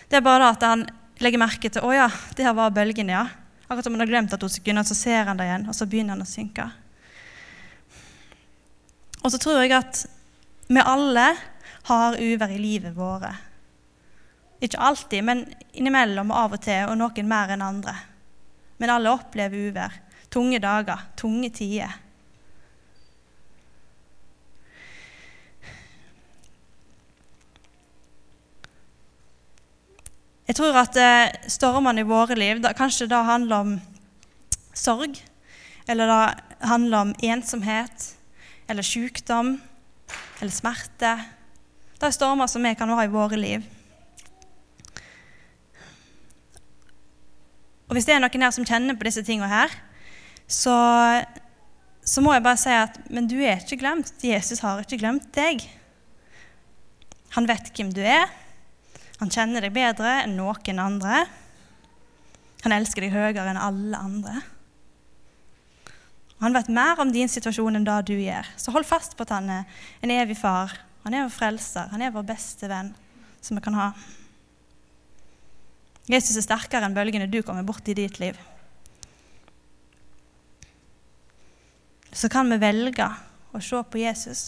Det 0.10 0.18
er 0.18 0.26
bare 0.26 0.44
da 0.44 0.50
at 0.50 0.64
han 0.68 0.84
legger 1.20 1.40
merke 1.40 1.70
til 1.70 1.82
'Å 1.82 1.94
ja, 1.96 2.10
der 2.36 2.54
var 2.54 2.76
bølgene', 2.76 3.16
ja'. 3.16 3.30
Akkurat 3.70 3.84
som 3.84 3.94
han 3.94 4.00
har 4.00 4.08
glemt 4.08 4.32
det 4.32 4.40
to 4.40 4.50
sekunder, 4.50 4.84
så 4.84 4.96
ser 4.96 5.24
han 5.24 5.38
det 5.38 5.46
igjen, 5.46 5.68
og 5.70 5.76
så 5.76 5.86
begynner 5.86 6.10
han 6.10 6.22
å 6.22 6.26
synke. 6.26 6.72
Og 9.24 9.32
så 9.32 9.38
tror 9.38 9.62
jeg 9.62 9.72
at 9.72 10.06
vi 10.68 10.82
alle 10.82 11.38
har 11.84 12.18
uvær 12.18 12.50
i 12.50 12.58
livet 12.58 12.96
våre. 12.96 13.36
Ikke 14.60 14.82
alltid, 14.84 15.24
men 15.24 15.46
innimellom 15.72 16.34
og 16.34 16.38
av 16.38 16.58
og 16.58 16.64
til, 16.66 16.90
og 16.90 16.98
noen 17.00 17.32
mer 17.32 17.56
enn 17.56 17.64
andre. 17.64 17.96
Men 18.80 18.92
alle 18.92 19.14
opplever 19.16 19.70
uvær. 19.70 19.96
Tunge 20.30 20.60
dager, 20.62 21.08
tunge 21.18 21.50
tider. 21.56 21.96
Jeg 30.50 30.58
tror 30.58 30.80
at 30.82 30.96
eh, 30.98 31.50
stormene 31.52 32.02
i 32.02 32.08
våre 32.10 32.34
liv 32.34 32.58
da, 32.64 32.72
kanskje 32.74 33.06
da 33.06 33.22
handler 33.28 33.64
om 33.64 33.74
sorg, 34.74 35.20
eller 35.86 36.10
det 36.10 36.66
handler 36.68 37.04
om 37.04 37.12
ensomhet, 37.22 38.08
eller 38.66 38.86
sykdom, 38.86 39.60
eller 40.40 40.54
smerte. 40.54 41.12
Det 42.00 42.08
er 42.10 42.16
stormer 42.16 42.50
som 42.50 42.66
vi 42.66 42.74
kan 42.80 42.90
ha 42.90 43.06
i 43.06 43.12
våre 43.14 43.38
liv. 43.38 43.68
Og 47.90 47.98
Hvis 47.98 48.06
det 48.06 48.14
er 48.16 48.22
noen 48.22 48.46
her 48.46 48.54
som 48.54 48.68
kjenner 48.68 48.98
på 48.98 49.08
disse 49.08 49.24
tingene 49.26 49.50
her, 49.50 49.74
så, 50.50 50.76
så 52.06 52.22
må 52.22 52.36
jeg 52.36 52.46
bare 52.46 52.62
si 52.62 52.74
at 52.74 53.00
men 53.10 53.28
du 53.30 53.38
er 53.42 53.64
ikke 53.64 53.80
glemt. 53.82 54.14
Jesus 54.22 54.62
har 54.62 54.84
ikke 54.84 55.02
glemt 55.02 55.26
deg. 55.34 55.66
Han 57.34 57.50
vet 57.50 57.74
hvem 57.74 57.90
du 57.94 58.02
er. 58.06 58.30
Han 59.20 59.34
kjenner 59.34 59.66
deg 59.66 59.74
bedre 59.76 60.22
enn 60.24 60.38
noen 60.38 60.82
andre. 60.82 61.26
Han 62.64 62.76
elsker 62.76 63.06
deg 63.06 63.14
høyere 63.16 63.50
enn 63.50 63.60
alle 63.60 64.00
andre. 64.00 64.38
Han 66.40 66.56
vet 66.56 66.70
mer 66.72 67.02
om 67.04 67.10
din 67.12 67.28
situasjon 67.32 67.76
enn 67.76 67.88
det 67.88 67.98
du 68.08 68.16
gjør. 68.16 68.48
Så 68.56 68.72
hold 68.72 68.88
fast 68.88 69.18
på 69.18 69.26
at 69.26 69.34
han 69.36 69.50
er 69.52 69.82
en 70.06 70.14
evig 70.14 70.38
far. 70.40 70.72
Han 71.04 71.16
er 71.16 71.26
vår 71.26 71.36
frelser. 71.36 71.90
Han 71.92 72.04
er 72.06 72.14
vår 72.16 72.28
beste 72.30 72.70
venn 72.72 72.94
som 73.42 73.58
vi 73.58 73.64
kan 73.66 73.76
ha. 73.76 73.90
Jesus 76.10 76.40
er 76.40 76.46
sterkere 76.46 76.88
enn 76.88 76.96
bølgene 76.96 77.30
du 77.30 77.42
kommer 77.46 77.68
borti 77.68 77.94
i 77.94 78.00
ditt 78.02 78.18
liv. 78.22 78.38
Så 82.10 82.30
kan 82.34 82.50
vi 82.50 82.58
velge 82.58 83.06
å 83.54 83.62
se 83.62 83.84
på 83.92 84.02
Jesus 84.02 84.42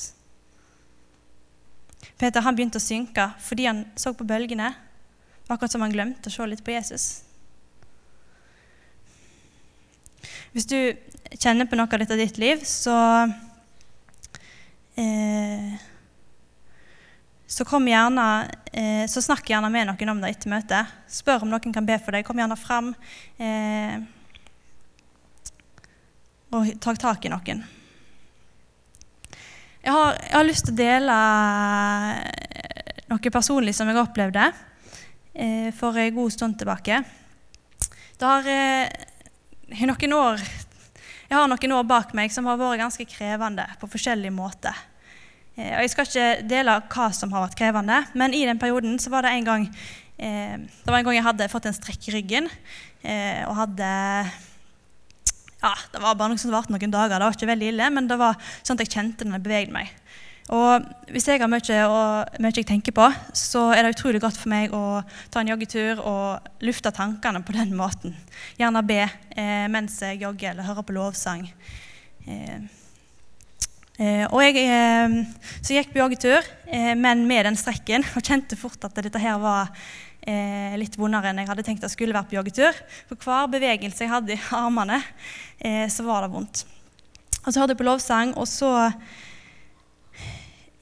Peter 2.22 2.44
han 2.46 2.58
begynte 2.58 2.77
å 2.77 2.84
synke 2.84 3.27
fordi 3.41 3.68
han 3.70 3.84
så 4.00 4.13
på 4.18 4.25
bølgene. 4.27 4.72
Akkurat 5.51 5.74
som 5.74 5.84
han 5.84 5.94
glemte 5.94 6.30
å 6.30 6.34
se 6.34 6.46
litt 6.48 6.63
på 6.63 6.74
Jesus. 6.74 7.06
Hvis 10.53 10.68
du 10.70 10.77
kjenner 11.34 11.68
på 11.68 11.80
noe 11.80 11.89
av 11.89 12.01
dette 12.01 12.18
ditt 12.20 12.38
liv, 12.39 12.62
så 12.68 12.94
eh, 15.00 15.74
så, 17.51 17.65
gjerne, 17.67 18.25
eh, 18.72 19.03
så 19.12 19.22
snakk 19.22 19.50
gjerne 19.50 19.70
med 19.72 19.89
noen 19.89 20.13
om 20.13 20.22
det 20.24 20.31
etter 20.31 20.51
møtet. 20.53 20.91
Spør 21.12 21.43
om 21.43 21.51
noen 21.51 21.74
kan 21.75 21.86
be 21.86 21.98
for 22.00 22.15
deg. 22.15 22.24
Kom 22.24 22.39
gjerne 22.39 22.55
fram 22.55 22.93
eh, 23.36 24.00
og 26.55 26.72
ta 26.84 26.93
tak 26.96 27.27
i 27.27 27.31
noen. 27.31 27.63
Jeg 29.81 29.93
har, 29.96 30.13
jeg 30.13 30.36
har, 30.36 30.46
lyst 30.46 30.67
til 30.67 30.75
å 30.75 30.79
dele 30.79 31.17
eh, 32.22 33.01
noe 33.12 33.34
personlig 33.34 33.74
som 33.75 33.89
jeg 33.89 34.00
opplevde 34.00 34.46
eh, 35.34 35.72
for 35.75 35.98
en 35.98 36.15
god 36.15 36.36
stund 36.36 36.60
tilbake. 36.62 37.01
Det 38.15 38.29
har 38.29 38.48
eh, 38.48 39.84
noen 39.89 40.15
år 40.15 40.46
Jeg 41.31 41.39
har 41.39 41.48
noen 41.48 41.75
år 41.75 41.84
bak 41.88 42.15
meg 42.15 42.31
som 42.31 42.48
har 42.48 42.60
vært 42.60 42.84
ganske 42.84 43.08
krevende 43.08 43.65
på 43.79 43.91
forskjellige 43.91 44.36
måter. 44.36 44.75
Eh, 45.58 45.74
og 45.75 45.81
Jeg 45.84 45.91
skal 45.93 46.08
ikke 46.08 46.27
dele 46.48 46.77
hva 46.91 47.10
som 47.15 47.34
har 47.36 47.46
vært 47.48 47.58
krevende, 47.60 47.98
men 48.15 48.36
i 48.36 48.46
den 48.48 48.60
perioden 48.62 48.98
så 49.01 49.12
var 49.12 49.27
det 49.27 49.34
en 49.36 49.50
gang 49.50 49.67
eh, 50.17 50.55
det 50.55 50.88
var 50.88 51.01
en 51.01 51.10
gang 51.10 51.17
jeg 51.17 51.27
hadde 51.27 51.51
fått 51.51 51.67
en 51.67 51.75
strekk 51.75 52.08
i 52.08 52.15
ryggen 52.15 52.48
eh, 53.03 53.43
og 53.50 53.58
hadde 53.60 53.89
ja, 55.62 55.74
Det 55.91 56.01
var 56.01 56.15
bare 56.17 56.31
noe 56.31 56.41
som 56.41 56.53
varte 56.53 56.74
noen 56.74 56.93
dager. 56.93 57.20
Det 57.20 57.25
var 57.27 57.36
ikke 57.36 57.51
veldig 57.51 57.67
ille, 57.70 57.89
men 57.93 58.08
det 58.10 58.17
var 58.17 58.39
sånn 58.63 58.79
at 58.79 58.88
jeg 58.88 58.96
kjente 58.96 59.27
når 59.27 59.38
jeg 59.38 59.46
beveget 59.46 59.75
meg. 59.75 59.91
Og 60.51 60.88
Hvis 61.13 61.27
jeg 61.29 61.38
har 61.38 61.51
mye, 61.51 61.77
og, 61.86 62.39
mye 62.41 62.55
jeg 62.58 62.65
tenker 62.65 62.96
på, 62.98 63.05
så 63.38 63.67
er 63.75 63.86
det 63.86 63.91
utrolig 63.93 64.24
godt 64.24 64.39
for 64.41 64.50
meg 64.50 64.74
å 64.74 65.03
ta 65.29 65.43
en 65.43 65.51
joggetur 65.53 66.01
og 66.01 66.65
lufte 66.65 66.89
tankene 66.98 67.43
på 67.46 67.53
den 67.53 67.77
måten. 67.77 68.17
Gjerne 68.58 68.81
be 68.81 69.03
mens 69.70 70.01
jeg 70.01 70.24
jogger 70.25 70.55
eller 70.55 70.65
hører 70.65 70.88
på 70.88 70.98
lovsang. 70.98 71.46
Og 74.00 74.39
jeg 74.41 74.62
eh, 74.63 75.17
så 75.60 75.75
gikk 75.75 75.91
på 75.91 76.00
joggetur, 76.00 76.45
eh, 76.71 76.93
men 76.98 77.25
med 77.29 77.45
den 77.45 77.57
strekken, 77.60 78.05
og 78.15 78.24
kjente 78.24 78.57
fort 78.60 78.88
at 78.88 78.95
dette 78.98 79.21
her 79.21 79.38
var 79.41 79.69
eh, 80.25 80.77
litt 80.79 80.98
vondere 80.98 81.29
enn 81.29 81.41
jeg 81.43 81.50
hadde 81.51 81.65
tenkt 81.67 81.83
det 81.83 81.91
skulle 81.93 82.15
vært 82.15 82.31
på 82.31 82.39
joggetur. 82.39 82.77
For 83.10 83.19
hver 83.21 83.51
bevegelse 83.51 84.05
jeg 84.05 84.13
hadde 84.13 84.38
i 84.38 84.41
armene, 84.57 85.01
eh, 85.60 85.88
så 85.91 86.07
var 86.07 86.25
det 86.25 86.33
vondt. 86.33 86.63
Og 87.41 87.50
så 87.51 87.60
hørte 87.60 87.75
jeg 87.75 87.81
på 87.81 87.89
lovsang, 87.89 88.33
og 88.38 88.48
så 88.50 88.71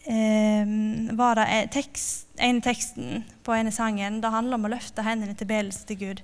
eh, 0.06 0.66
var 1.18 1.40
det 1.42 1.48
tekst 1.76 2.30
en 2.40 2.62
teksten 2.64 3.24
på 3.44 3.52
ene 3.52 3.72
sangen 3.76 4.22
det 4.24 4.32
handler 4.32 4.56
om 4.56 4.68
å 4.68 4.72
løfte 4.72 5.04
hendene 5.04 5.36
til 5.36 5.50
bedelse 5.50 5.86
til 5.88 6.00
Gud. 6.00 6.22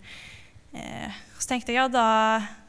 Eh, 0.76 1.18
så 1.40 1.50
tenkte 1.50 1.74
jeg 1.74 1.82
ja, 1.82 1.88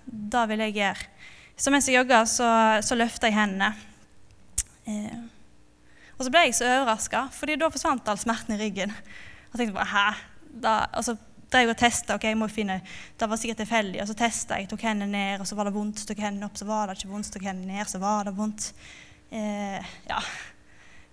da 0.06 0.46
vil 0.50 0.64
jeg 0.66 0.78
gjøre. 0.80 1.12
Så 1.56 1.72
mens 1.72 1.86
jeg 1.88 1.96
jogga, 1.96 2.24
så, 2.28 2.48
så 2.84 2.98
løfta 2.98 3.30
jeg 3.30 3.38
hendene. 3.38 3.70
Eh, 4.86 5.22
og 6.16 6.24
så 6.24 6.32
ble 6.32 6.46
jeg 6.46 6.56
så 6.56 6.68
overraska, 6.78 7.26
fordi 7.36 7.58
da 7.60 7.68
forsvant 7.72 8.08
all 8.08 8.20
smerten 8.20 8.56
i 8.56 8.60
ryggen. 8.60 8.94
Og 9.50 9.58
tenkte 9.58 9.76
bare, 9.76 9.90
hæ? 9.92 10.06
Da, 10.62 10.76
og 10.96 11.04
så 11.04 11.16
drev 11.52 11.66
jeg 11.66 11.74
og 11.74 11.80
testa. 11.80 12.16
Okay, 12.16 12.32
jeg 12.32 12.40
må 12.40 12.48
finne, 12.50 12.78
det 13.18 13.28
var 13.28 13.40
sikkert 13.40 13.60
tilfeldig. 13.64 14.00
Og 14.02 14.10
så 14.10 14.16
testa 14.18 14.60
jeg, 14.60 14.70
tok 14.70 14.86
hendene 14.88 15.12
ned, 15.12 15.42
og 15.42 15.48
så 15.48 15.58
var 15.58 15.68
det 15.68 15.74
vondt. 15.76 16.06
Tok 16.08 16.22
hendene 16.24 16.48
opp, 16.48 16.56
så 16.58 16.68
var 16.68 16.88
det 16.88 16.96
ikke 16.98 17.12
vondt. 17.12 17.32
Tok 17.34 17.44
hendene 17.50 17.76
ned, 17.76 17.90
så 17.90 18.00
var 18.02 18.28
det 18.28 18.36
vondt. 18.36 18.70
Eh, 19.34 19.92
ja, 20.08 20.22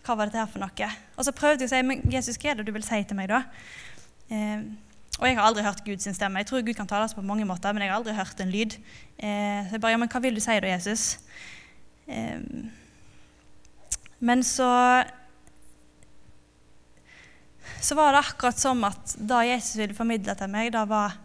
hva 0.04 0.16
var 0.20 0.30
dette 0.30 0.40
her 0.42 0.50
for 0.52 0.64
noe? 0.64 0.90
Og 1.18 1.28
så 1.28 1.36
prøvde 1.36 1.66
jeg 1.66 1.72
å 1.72 1.74
si, 1.74 1.84
men 1.88 2.04
Jesus, 2.12 2.40
hva 2.40 2.54
er 2.54 2.60
det 2.60 2.68
du 2.68 2.74
vil 2.76 2.86
si 2.86 3.02
til 3.08 3.20
meg 3.20 3.32
da? 3.32 3.44
Eh, 4.32 4.64
og 5.20 5.28
jeg 5.28 5.38
har 5.38 5.46
aldri 5.46 5.64
hørt 5.66 5.84
Guds 5.86 6.08
stemme. 6.18 6.42
Jeg 6.42 6.50
tror 6.50 6.64
Gud 6.66 6.78
kan 6.78 6.90
tale 6.90 7.06
oss 7.06 7.14
på 7.16 7.26
mange 7.26 7.46
måter, 7.46 7.76
men 7.76 7.86
jeg 7.86 7.92
har 7.92 8.00
aldri 8.00 8.16
hørt 8.18 8.40
en 8.42 8.54
lyd. 8.54 8.80
Eh, 9.20 9.68
så 9.68 9.78
jeg 9.78 9.84
bare, 9.84 9.94
ja, 9.94 10.00
men 10.02 10.10
hva 10.10 10.24
vil 10.24 10.40
du 10.40 10.42
si 10.44 10.56
da, 10.58 10.72
Jesus? 10.72 11.20
Eh, 12.08 12.40
men 14.24 14.44
så 14.48 14.70
så 17.84 17.96
var 17.96 18.14
det 18.14 18.20
akkurat 18.24 18.60
som 18.60 18.84
at 18.88 19.16
da 19.20 19.42
Jesus 19.44 19.76
ville 19.76 19.96
formidle 19.96 20.36
til 20.40 20.52
meg, 20.52 20.72
da 20.72 20.86
var 20.88 21.18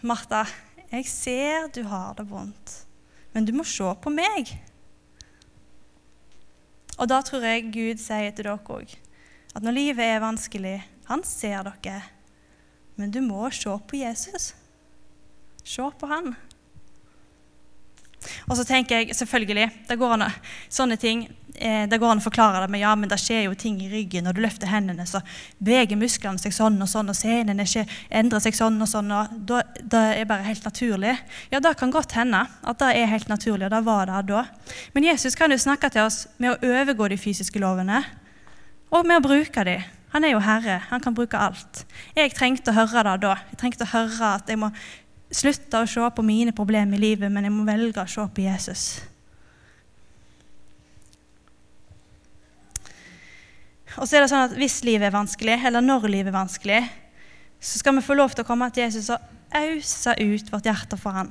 Martha, 0.00 0.46
jeg 0.88 1.04
ser 1.08 1.68
du 1.72 1.82
har 1.88 2.14
det 2.16 2.24
vondt, 2.30 2.72
men 3.32 3.44
du 3.44 3.52
må 3.56 3.64
se 3.68 3.88
på 4.00 4.12
meg. 4.12 4.50
Og 6.96 7.08
da 7.08 7.20
tror 7.24 7.44
jeg 7.44 7.68
Gud 7.72 8.00
sier 8.00 8.32
til 8.32 8.46
dere 8.46 8.56
òg 8.56 8.96
at 9.52 9.64
når 9.64 9.76
livet 9.76 10.08
er 10.14 10.24
vanskelig, 10.24 10.78
han 11.10 11.24
ser 11.28 11.68
dere, 11.68 12.00
men 12.96 13.12
du 13.12 13.20
må 13.24 13.50
se 13.52 13.68
på 13.68 14.00
Jesus. 14.00 14.52
Se 15.64 15.84
på 15.98 16.08
han. 16.08 16.32
Og 18.48 18.56
så 18.56 18.64
tenker 18.64 19.02
jeg 19.02 19.16
selvfølgelig 19.16 19.68
det 19.88 19.98
går 19.98 20.16
an, 20.16 20.28
Sånne 20.72 20.96
ting 20.96 21.26
eh, 21.54 21.84
det 21.88 21.98
går 22.00 22.12
an 22.12 22.20
å 22.22 22.24
forklare 22.24 22.60
det 22.62 22.70
med 22.72 22.82
ja, 22.82 22.92
men 22.98 23.10
det 23.10 23.18
skjer 23.20 23.46
jo 23.46 23.54
ting 23.58 23.78
i 23.82 23.88
ryggen. 23.90 24.26
Når 24.26 24.36
du 24.36 24.42
løfter 24.44 24.70
hendene, 24.70 25.06
så 25.08 25.22
beveger 25.58 26.00
musklene 26.00 26.40
seg 26.40 26.54
sånn 26.56 26.80
og 26.82 26.90
sånn, 26.90 27.12
og 27.12 27.18
senene 27.18 27.66
endrer 28.10 28.44
seg 28.44 28.56
sånn 28.58 28.80
og 28.82 28.90
sånn. 28.90 29.12
og 29.12 29.36
da, 29.48 29.62
Det 29.78 30.02
er 30.20 30.28
bare 30.30 30.46
helt 30.46 30.64
naturlig. 30.64 31.16
Ja, 31.52 31.60
det 31.60 31.76
kan 31.80 31.94
godt 31.94 32.16
hende 32.18 32.44
at 32.62 32.82
det 32.82 32.92
er 32.96 33.10
helt 33.12 33.28
naturlig, 33.32 33.66
og 33.68 33.74
det 33.74 33.84
var 33.86 34.06
det 34.10 34.22
da. 34.32 34.44
Men 34.94 35.10
Jesus 35.10 35.38
kan 35.38 35.50
jo 35.50 35.58
snakke 35.58 35.90
til 35.92 36.06
oss 36.06 36.26
med 36.38 36.54
å 36.54 36.72
overgå 36.72 37.08
de 37.12 37.20
fysiske 37.20 37.60
lovene, 37.62 38.04
og 38.92 39.06
med 39.08 39.22
å 39.22 39.28
bruke 39.28 39.64
dem. 39.64 39.84
Han 40.12 40.24
er 40.28 40.34
jo 40.34 40.42
herre. 40.44 40.82
Han 40.90 41.00
kan 41.00 41.14
bruke 41.16 41.38
alt. 41.40 41.86
Jeg 42.12 42.34
trengte 42.36 42.68
å 42.68 42.76
høre 42.76 43.06
det 43.06 43.22
da. 43.24 43.38
Jeg 43.48 43.62
trengte 43.62 43.86
å 43.86 43.92
høre 43.94 44.34
at 44.36 44.50
jeg 44.50 44.60
må 44.60 44.68
slutte 45.32 45.80
å 45.80 45.88
se 45.88 46.10
på 46.12 46.24
mine 46.26 46.52
problemer 46.52 46.98
i 46.98 47.06
livet, 47.06 47.32
men 47.32 47.48
jeg 47.48 47.54
må 47.54 47.64
velge 47.64 48.04
å 48.04 48.10
se 48.10 48.26
på 48.28 48.44
Jesus. 48.44 48.84
Og 53.98 54.08
så 54.08 54.16
er 54.16 54.24
det 54.24 54.32
sånn 54.32 54.46
at 54.46 54.56
Hvis 54.56 54.82
livet 54.86 55.10
er 55.10 55.14
vanskelig, 55.14 55.58
eller 55.66 55.84
når 55.84 56.08
livet 56.08 56.32
er 56.32 56.38
vanskelig, 56.38 56.80
så 57.62 57.78
skal 57.78 57.96
vi 57.98 58.04
få 58.04 58.16
lov 58.18 58.34
til 58.34 58.44
å 58.44 58.48
komme 58.48 58.68
til 58.72 58.86
Jesus 58.86 59.10
og 59.14 59.22
ause 59.54 60.14
ut 60.18 60.52
vårt 60.52 60.66
hjerte 60.66 60.98
for 60.98 61.14
han. 61.14 61.30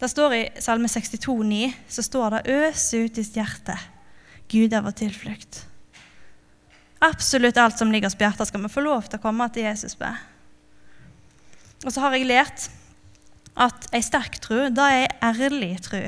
Det 0.00 0.08
står 0.10 0.34
I 0.36 0.42
Salme 0.60 0.88
62,9 0.88 1.72
så 1.88 2.02
står 2.02 2.30
det 2.30 2.40
'Øs 2.46 2.94
ut 2.94 3.14
ditt 3.14 3.36
hjerte'. 3.36 3.78
Gud 4.48 4.72
er 4.72 4.82
vår 4.82 4.96
tilflukt. 4.98 5.64
Absolutt 7.00 7.56
alt 7.56 7.78
som 7.78 7.90
ligger 7.90 8.06
oss 8.06 8.14
på 8.14 8.26
hjertet, 8.26 8.48
skal 8.48 8.62
vi 8.62 8.68
få 8.68 8.82
lov 8.84 9.08
til 9.08 9.18
å 9.18 9.22
komme 9.22 9.48
til 9.52 9.62
Jesus 9.62 9.98
med. 9.98 10.16
Og 11.84 11.92
så 11.92 12.00
har 12.00 12.12
jeg 12.12 12.26
lært 12.28 12.68
at 13.56 13.88
ei 13.92 14.02
sterk 14.04 14.38
tro, 14.42 14.68
det 14.68 14.78
er 14.78 15.06
ei 15.06 15.08
ærlig 15.22 15.80
tro. 15.82 16.02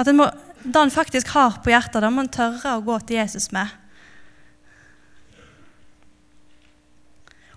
At 0.00 0.08
en 0.08 0.16
må, 0.16 0.30
det 0.64 0.80
en 0.80 0.90
faktisk 0.90 1.28
har 1.36 1.60
på 1.62 1.70
hjertet, 1.70 2.00
det 2.00 2.12
må 2.12 2.24
en 2.24 2.32
tørre 2.32 2.78
å 2.78 2.84
gå 2.84 2.98
til 3.04 3.20
Jesus 3.20 3.50
med. 3.52 3.68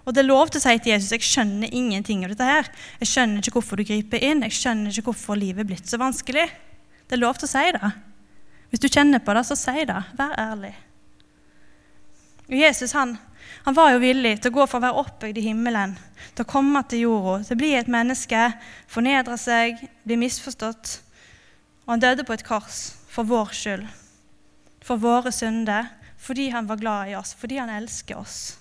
Og 0.07 0.15
det 0.15 0.23
er 0.23 0.29
lov 0.29 0.47
til 0.47 0.61
å 0.61 0.63
si 0.63 0.73
til 0.79 0.93
Jesus 0.93 1.11
jeg 1.11 1.27
skjønner 1.27 1.73
ingenting 1.75 2.23
av 2.23 2.31
dette. 2.31 2.47
her. 2.47 2.69
Jeg 3.01 3.11
skjønner 3.11 3.43
ikke 3.43 3.59
hvorfor 3.59 3.75
du 3.75 3.83
griper 3.83 4.23
inn, 4.23 4.45
jeg 4.47 4.55
skjønner 4.55 4.95
ikke 4.95 5.11
hvorfor 5.11 5.35
livet 5.35 5.65
er 5.65 5.67
blitt 5.67 5.89
så 5.91 5.99
vanskelig. 5.99 6.47
Det 7.07 7.15
er 7.17 7.19
lov 7.19 7.35
til 7.35 7.49
å 7.49 7.51
si 7.51 7.65
det. 7.75 7.91
Hvis 8.71 8.83
du 8.83 8.87
kjenner 8.87 9.19
på 9.19 9.35
det, 9.35 9.43
så 9.47 9.55
si 9.59 9.83
det. 9.87 9.99
Vær 10.15 10.35
ærlig. 10.39 10.73
Jesus 12.47 12.93
han, 12.95 13.17
han 13.65 13.75
var 13.75 13.91
jo 13.91 13.99
villig 13.99 14.37
til 14.39 14.53
å 14.53 14.55
gå 14.61 14.67
fra 14.71 14.79
å 14.79 14.85
være 14.85 15.01
oppbygd 15.03 15.41
i 15.41 15.47
himmelen 15.49 15.97
til 16.37 16.45
å 16.45 16.51
komme 16.51 16.83
til 16.87 17.03
jorda, 17.03 17.41
til 17.43 17.57
å 17.57 17.59
bli 17.59 17.73
et 17.75 17.89
menneske, 17.91 18.43
fornedre 18.87 19.35
seg, 19.41 19.81
bli 20.07 20.19
misforstått. 20.21 20.93
Og 21.83 21.95
han 21.95 22.03
døde 22.03 22.23
på 22.27 22.35
et 22.35 22.45
kors 22.47 22.93
for 23.11 23.27
vår 23.27 23.51
skyld, 23.57 23.83
for 24.87 25.03
våre 25.03 25.33
synder, 25.35 25.91
fordi 26.21 26.47
han 26.55 26.69
var 26.69 26.79
glad 26.79 27.11
i 27.11 27.17
oss, 27.19 27.33
fordi 27.35 27.59
han 27.59 27.73
elsker 27.73 28.19
oss. 28.21 28.55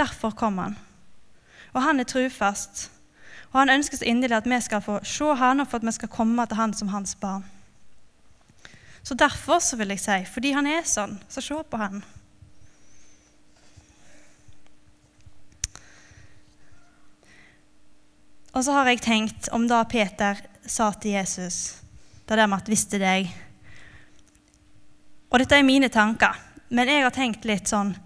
Derfor 0.00 0.30
kom 0.30 0.58
han. 0.58 0.78
Og 1.72 1.82
han 1.84 2.00
er 2.00 2.08
trufast. 2.08 2.86
Og 3.52 3.58
han 3.60 3.72
ønsker 3.74 4.00
så 4.00 4.06
inderlig 4.08 4.38
at 4.38 4.48
vi 4.48 4.60
skal 4.64 4.80
få 4.80 5.00
se 5.04 5.34
han, 5.36 5.60
og 5.60 5.68
for 5.68 5.80
at 5.80 5.86
vi 5.86 5.92
skal 5.92 6.08
komme 6.08 6.46
til 6.46 6.56
han 6.56 6.72
som 6.74 6.88
hans 6.88 7.14
barn. 7.20 7.44
Så 9.02 9.14
derfor 9.14 9.58
så 9.58 9.76
vil 9.76 9.92
jeg 9.92 10.00
si, 10.00 10.18
fordi 10.32 10.52
han 10.56 10.66
er 10.66 10.88
sånn, 10.88 11.18
så 11.28 11.42
se 11.44 11.56
på 11.70 11.80
han. 11.80 12.02
Og 18.50 18.64
så 18.64 18.74
har 18.74 18.88
jeg 18.90 19.02
tenkt 19.04 19.48
om 19.54 19.68
da 19.70 19.84
Peter 19.86 20.40
sa 20.66 20.90
til 20.92 21.14
Jesus 21.14 21.76
Det 22.26 22.36
der 22.38 22.46
med 22.46 22.58
at 22.62 22.68
'visste 22.68 22.98
deg'. 22.98 23.30
Og 25.30 25.38
dette 25.38 25.56
er 25.56 25.62
mine 25.62 25.88
tanker, 25.88 26.38
men 26.68 26.88
jeg 26.88 27.02
har 27.02 27.10
tenkt 27.10 27.44
litt 27.44 27.68
sånn 27.68 27.96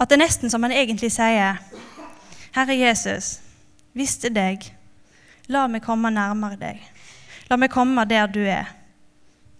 at 0.00 0.08
det 0.08 0.16
er 0.16 0.22
nesten 0.24 0.50
som 0.50 0.64
han 0.64 0.72
egentlig 0.72 1.12
sier 1.12 1.60
'Herre 2.54 2.74
Jesus, 2.74 3.38
visste 3.94 4.30
deg. 4.32 4.64
La 5.48 5.66
meg 5.68 5.82
komme 5.84 6.10
nærmere 6.10 6.56
deg. 6.56 6.80
La 7.50 7.56
meg 7.56 7.70
komme 7.70 8.04
der 8.08 8.26
du 8.26 8.40
er. 8.40 8.66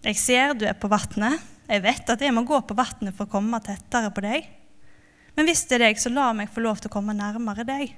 Jeg 0.02 0.16
ser 0.16 0.54
du 0.54 0.64
er 0.64 0.72
på 0.72 0.88
vannet. 0.88 1.40
Jeg 1.68 1.82
vet 1.82 2.10
at 2.10 2.20
jeg 2.20 2.34
må 2.34 2.42
gå 2.42 2.60
på 2.60 2.74
vannet 2.74 3.14
for 3.14 3.26
å 3.26 3.30
komme 3.30 3.60
tettere 3.60 4.10
på 4.10 4.20
deg. 4.20 4.46
Men 5.36 5.46
hvis 5.46 5.64
det 5.68 5.78
er 5.78 5.84
deg, 5.86 6.00
så 6.00 6.10
la 6.10 6.32
meg 6.32 6.50
få 6.50 6.60
lov 6.60 6.80
til 6.80 6.90
å 6.90 6.94
komme 6.94 7.14
nærmere 7.14 7.64
deg. 7.64 7.94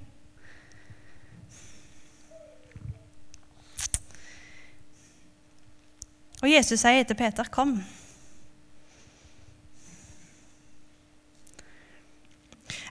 Og 6.42 6.50
Jesus 6.50 6.80
sier 6.80 7.04
til 7.04 7.16
Peter, 7.16 7.44
'Kom'. 7.44 8.01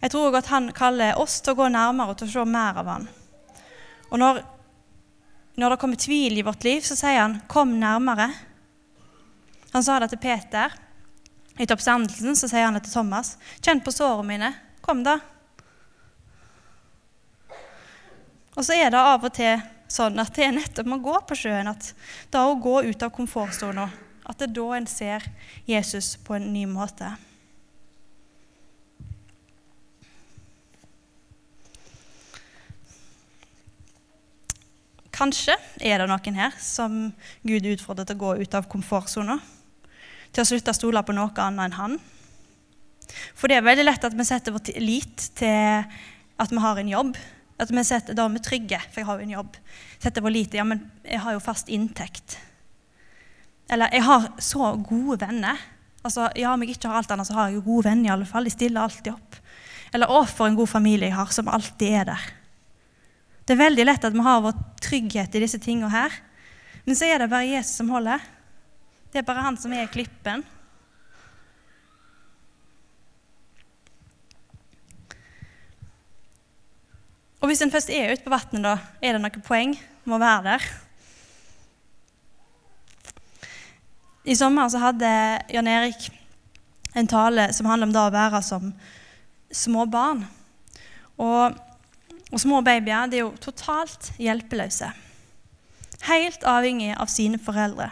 Jeg 0.01 0.11
tror 0.11 0.29
òg 0.29 0.39
at 0.39 0.49
han 0.49 0.71
kaller 0.73 1.19
oss 1.21 1.39
til 1.41 1.53
å 1.53 1.59
gå 1.59 1.67
nærmere 1.69 2.13
og 2.13 2.19
til 2.19 2.29
å 2.29 2.33
se 2.33 2.45
mer 2.49 2.79
av 2.81 2.89
han. 2.89 3.09
Og 4.09 4.19
når, 4.19 4.41
når 5.61 5.73
det 5.73 5.81
kommer 5.83 6.01
tvil 6.01 6.39
i 6.39 6.45
vårt 6.45 6.65
liv, 6.65 6.81
så 6.81 6.97
sier 6.97 7.21
han 7.21 7.41
'kom 7.47 7.77
nærmere'. 7.79 8.33
Han 9.73 9.83
sa 9.83 9.99
det 9.99 10.09
til 10.09 10.17
Peter. 10.19 10.71
I 11.57 11.65
oppstandelsen 11.65 12.35
så 12.35 12.47
sier 12.49 12.65
han 12.65 12.73
det 12.73 12.83
til 12.83 12.93
Thomas. 12.93 13.37
'Kjenn 13.61 13.83
på 13.83 13.91
sårene 13.91 14.27
mine. 14.27 14.55
Kom, 14.81 15.03
da.' 15.03 15.19
Og 18.57 18.65
så 18.65 18.73
er 18.73 18.89
det 18.89 18.99
av 18.99 19.23
og 19.23 19.33
til 19.33 19.61
sånn 19.87 20.19
at 20.19 20.35
det 20.35 20.45
er 20.45 20.51
nettopp 20.51 20.85
med 20.85 20.99
å 20.99 21.11
gå 21.11 21.19
på 21.27 21.35
sjøen, 21.35 21.67
at 21.67 21.93
da 22.31 22.45
å 22.47 22.59
gå 22.59 22.83
ut 22.83 23.03
av 23.03 23.11
komfortsona, 23.11 23.89
at 24.25 24.37
det 24.39 24.49
er 24.49 24.55
da 24.55 24.71
en 24.77 24.87
ser 24.87 25.27
Jesus 25.65 26.17
på 26.17 26.35
en 26.35 26.53
ny 26.53 26.65
måte. 26.65 27.15
Kanskje 35.21 35.53
er 35.85 36.01
det 36.01 36.07
noen 36.09 36.37
her 36.39 36.55
som 36.57 37.11
Gud 37.45 37.67
utfordrer 37.69 38.07
til 38.09 38.17
å 38.17 38.21
gå 38.23 38.29
ut 38.41 38.55
av 38.57 38.65
komfortsona. 38.71 39.35
Til 40.33 40.41
å 40.41 40.47
slutte 40.49 40.73
å 40.73 40.77
stole 40.79 41.03
på 41.05 41.13
noe 41.13 41.29
annet 41.43 41.67
enn 41.67 41.77
Han. 41.77 41.99
For 43.37 43.51
det 43.51 43.59
er 43.59 43.67
veldig 43.67 43.85
lett 43.85 44.07
at 44.07 44.15
vi 44.17 44.25
setter 44.25 44.55
vår 44.55 44.71
lit 44.81 45.27
til 45.37 45.85
at 46.41 46.49
vi 46.55 46.63
har 46.63 46.79
en 46.81 46.89
jobb, 46.89 47.19
at 47.61 47.69
vi 47.69 47.83
setter, 47.85 48.17
Da 48.17 48.25
er 48.25 48.33
vi 48.33 48.41
trygge, 48.41 48.79
for 48.89 49.01
jeg 49.01 49.05
har 49.11 49.19
jo 49.19 49.27
en 49.27 49.35
jobb. 49.35 49.61
Setter 50.01 50.25
vår 50.25 50.33
lite, 50.33 50.57
ja, 50.57 50.65
men 50.65 50.81
jeg 51.05 51.21
har 51.21 51.37
jo 51.37 51.43
fast 51.43 51.69
inntekt. 51.69 52.39
Eller 53.69 53.93
jeg 53.93 54.01
har 54.01 54.31
så 54.41 54.73
gode 54.81 55.21
venner. 55.21 55.59
Altså, 56.01 56.31
ja, 56.35 56.53
Om 56.53 56.63
jeg 56.63 56.79
ikke 56.79 56.89
har 56.89 56.97
alt 56.97 57.11
annet, 57.11 57.27
så 57.27 57.37
har 57.37 57.49
jeg 57.49 57.59
jo 57.59 57.67
gode 57.69 57.91
venner. 57.91 58.09
i 58.09 58.13
alle 58.13 58.25
fall. 58.25 58.43
De 58.43 58.49
stiller 58.49 58.81
alltid 58.81 59.13
opp. 59.13 59.35
Eller 59.93 60.09
å, 60.09 60.25
for 60.25 60.47
en 60.47 60.57
god 60.57 60.67
familie 60.67 61.11
jeg 61.11 61.19
har, 61.19 61.29
som 61.29 61.47
alltid 61.47 61.93
er 61.93 62.05
der. 62.15 62.40
Det 63.51 63.57
er 63.57 63.65
veldig 63.65 63.83
lett 63.83 64.05
at 64.07 64.13
vi 64.15 64.23
har 64.23 64.37
vår 64.39 64.59
trygghet 64.79 65.33
i 65.35 65.39
disse 65.43 65.57
tingene 65.59 65.89
her. 65.91 66.13
Men 66.85 66.95
så 66.95 67.03
er 67.03 67.19
det 67.19 67.25
bare 67.27 67.49
Jesus 67.49 67.81
som 67.81 67.89
holder. 67.91 68.21
Det 69.11 69.19
er 69.19 69.25
bare 69.27 69.41
han 69.43 69.57
som 69.59 69.73
er 69.75 69.89
klippen. 69.91 70.39
Og 77.41 77.51
hvis 77.51 77.59
en 77.65 77.73
først 77.73 77.91
er 77.91 78.13
ute 78.13 78.23
på 78.23 78.31
vannet, 78.31 78.63
da, 78.63 78.77
er 79.03 79.17
det 79.17 79.19
noe 79.25 79.43
poeng 79.43 79.73
med 80.05 80.15
å 80.15 80.21
være 80.21 80.45
der? 80.45 80.67
I 84.31 84.37
sommer 84.39 84.71
så 84.71 84.79
hadde 84.79 85.09
Jan 85.51 85.67
Erik 85.73 86.07
en 86.95 87.11
tale 87.11 87.49
som 87.51 87.67
handler 87.67 87.91
om 87.91 87.97
det 87.97 88.05
å 88.05 88.15
være 88.15 88.41
som 88.47 88.71
små 89.51 89.83
barn. 89.91 90.23
Og, 91.19 91.59
og 92.31 92.39
små 92.39 92.61
babyer 92.63 93.09
de 93.11 93.19
er 93.19 93.25
jo 93.25 93.33
totalt 93.43 94.11
hjelpeløse. 94.21 94.91
Helt 96.07 96.45
avhengig 96.47 96.93
av 96.95 97.11
sine 97.11 97.39
foreldre. 97.41 97.91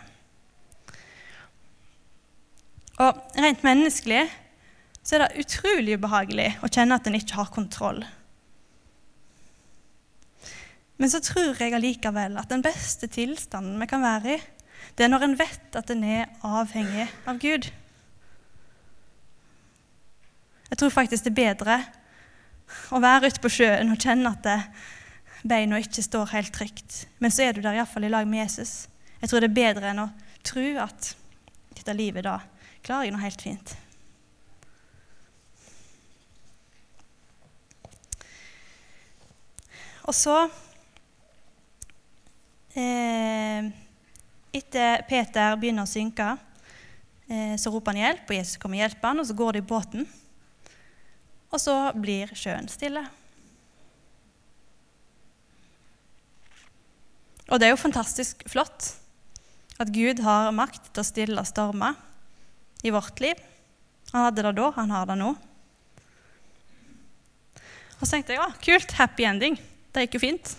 Og 2.99 3.19
rent 3.39 3.61
menneskelig 3.63 4.23
så 5.03 5.15
er 5.15 5.23
det 5.23 5.43
utrolig 5.43 5.97
ubehagelig 5.99 6.49
å 6.63 6.69
kjenne 6.71 6.97
at 6.99 7.07
en 7.07 7.17
ikke 7.19 7.37
har 7.39 7.51
kontroll. 7.53 8.01
Men 10.99 11.11
så 11.11 11.21
tror 11.23 11.55
jeg 11.55 11.75
allikevel 11.75 12.35
at 12.41 12.49
den 12.51 12.63
beste 12.63 13.07
tilstanden 13.07 13.79
vi 13.79 13.87
kan 13.87 14.03
være 14.03 14.35
i, 14.35 14.39
det 14.97 15.05
er 15.05 15.11
når 15.13 15.29
en 15.29 15.37
vet 15.39 15.77
at 15.79 15.91
en 15.93 16.03
er 16.03 16.25
avhengig 16.43 17.05
av 17.29 17.39
Gud. 17.39 17.69
Jeg 20.69 20.79
tror 20.81 20.91
faktisk 20.93 21.23
det 21.25 21.31
er 21.31 21.39
bedre 21.39 21.77
å 22.93 23.01
være 23.01 23.29
ute 23.29 23.41
på 23.43 23.51
sjøen 23.59 23.93
og 23.93 24.01
kjenne 24.01 24.31
at 24.33 24.69
beina 25.47 25.79
ikke 25.79 26.03
står 26.03 26.33
helt 26.33 26.53
trygt. 26.55 27.05
Men 27.19 27.33
så 27.33 27.47
er 27.47 27.55
du 27.55 27.61
der 27.63 27.79
iallfall 27.79 28.07
i 28.07 28.11
lag 28.11 28.27
med 28.27 28.43
Jesus. 28.43 28.87
Jeg 29.21 29.29
tror 29.31 29.43
det 29.43 29.51
er 29.51 29.59
bedre 29.59 29.91
enn 29.91 30.05
å 30.05 30.09
tro 30.45 30.65
at 30.83 31.13
dette 31.75 31.95
livet 31.95 32.25
da 32.27 32.39
klarer 32.85 33.07
jeg 33.09 33.15
noe 33.15 33.23
helt 33.25 33.43
fint. 33.43 33.75
Og 40.09 40.15
så 40.17 40.35
eh, 42.73 43.67
Etter 44.57 45.03
Peter 45.05 45.53
begynner 45.61 45.85
å 45.85 45.89
synke, 45.89 46.31
eh, 47.29 47.53
så 47.61 47.69
roper 47.69 47.93
han 47.93 48.01
hjelp, 48.01 48.23
og 48.25 48.39
Jesus 48.39 48.57
kommer 48.57 48.79
og 48.79 48.87
hjelper 48.87 49.11
han, 49.11 49.21
og 49.21 49.27
så 49.29 49.35
går 49.37 49.53
de 49.53 49.61
i 49.61 49.67
båten. 49.69 50.07
Og 51.49 51.61
så 51.61 51.75
blir 51.97 52.29
sjøen 52.37 52.69
stille. 52.69 53.03
Og 57.49 57.57
det 57.57 57.67
er 57.67 57.73
jo 57.73 57.81
fantastisk 57.81 58.43
flott 58.49 58.91
at 59.79 59.89
Gud 59.95 60.21
har 60.21 60.51
makt 60.53 60.91
til 60.91 61.01
å 61.01 61.07
stille 61.07 61.45
stormer 61.47 61.97
i 62.85 62.91
vårt 62.93 63.21
liv. 63.23 63.39
Han 64.11 64.27
hadde 64.27 64.43
det 64.45 64.55
da, 64.59 64.67
han 64.75 64.93
har 64.93 65.07
det 65.09 65.17
nå. 65.17 65.33
Og 67.99 68.03
så 68.03 68.13
tenkte 68.13 68.35
jeg 68.35 68.41
ja, 68.41 68.49
kult, 68.63 68.93
happy 68.99 69.25
ending. 69.27 69.57
Det 69.91 70.05
gikk 70.05 70.19
jo 70.19 70.23
fint. 70.23 70.53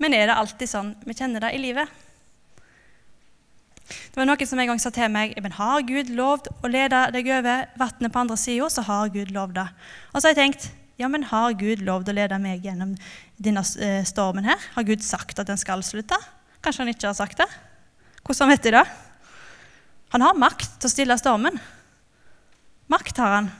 Men 0.00 0.14
er 0.16 0.30
det 0.30 0.38
alltid 0.38 0.70
sånn 0.70 0.94
vi 1.04 1.16
kjenner 1.16 1.44
det 1.44 1.52
i 1.56 1.60
livet? 1.60 1.90
Det 3.90 4.18
var 4.18 4.28
Noen 4.28 4.48
som 4.48 4.60
en 4.62 4.70
gang 4.70 4.82
sa 4.82 4.92
til 4.94 5.10
meg 5.12 5.34
men 5.42 5.56
har 5.56 5.86
Gud 5.86 6.12
lovd 6.14 6.50
å 6.62 6.70
lede 6.70 7.00
deg 7.14 7.30
over 7.38 7.66
vannet 7.80 8.12
på 8.14 8.22
andre 8.22 8.38
sida, 8.40 8.68
så 8.70 8.84
har 8.86 9.12
Gud 9.14 9.32
lovd 9.34 9.56
det. 9.58 9.66
Og 10.12 10.20
så 10.20 10.28
har 10.28 10.34
jeg 10.34 10.42
tenkt 10.42 10.70
ja, 11.00 11.08
men 11.08 11.24
har 11.30 11.54
Gud 11.56 11.80
lovd 11.80 12.10
å 12.12 12.16
lede 12.16 12.36
meg 12.42 12.66
gjennom 12.66 12.92
denne 13.40 13.62
eh, 13.80 14.02
stormen 14.04 14.44
her? 14.44 14.60
Har 14.74 14.84
Gud 14.84 15.00
sagt 15.04 15.38
at 15.40 15.48
den 15.48 15.60
skal 15.60 15.80
slutte? 15.86 16.18
Kanskje 16.60 16.84
han 16.84 16.92
ikke 16.92 17.08
har 17.08 17.16
sagt 17.16 17.40
det? 17.40 17.48
Hvordan 18.20 18.52
vet 18.52 18.66
de 18.66 18.74
det? 18.74 18.84
Han 20.12 20.26
har 20.26 20.36
makt 20.36 20.76
til 20.76 20.90
å 20.90 20.92
stille 20.92 21.16
stormen. 21.16 21.56
Makt 22.92 23.22
har 23.22 23.36
han. 23.38 23.50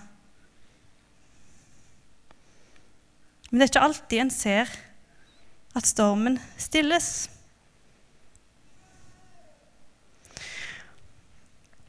Men 3.49 3.59
det 3.59 3.66
er 3.66 3.73
ikke 3.73 3.87
alltid 3.88 4.25
en 4.25 4.33
ser 4.35 4.73
at 5.79 5.88
stormen 5.88 6.37
stilles. 6.61 7.31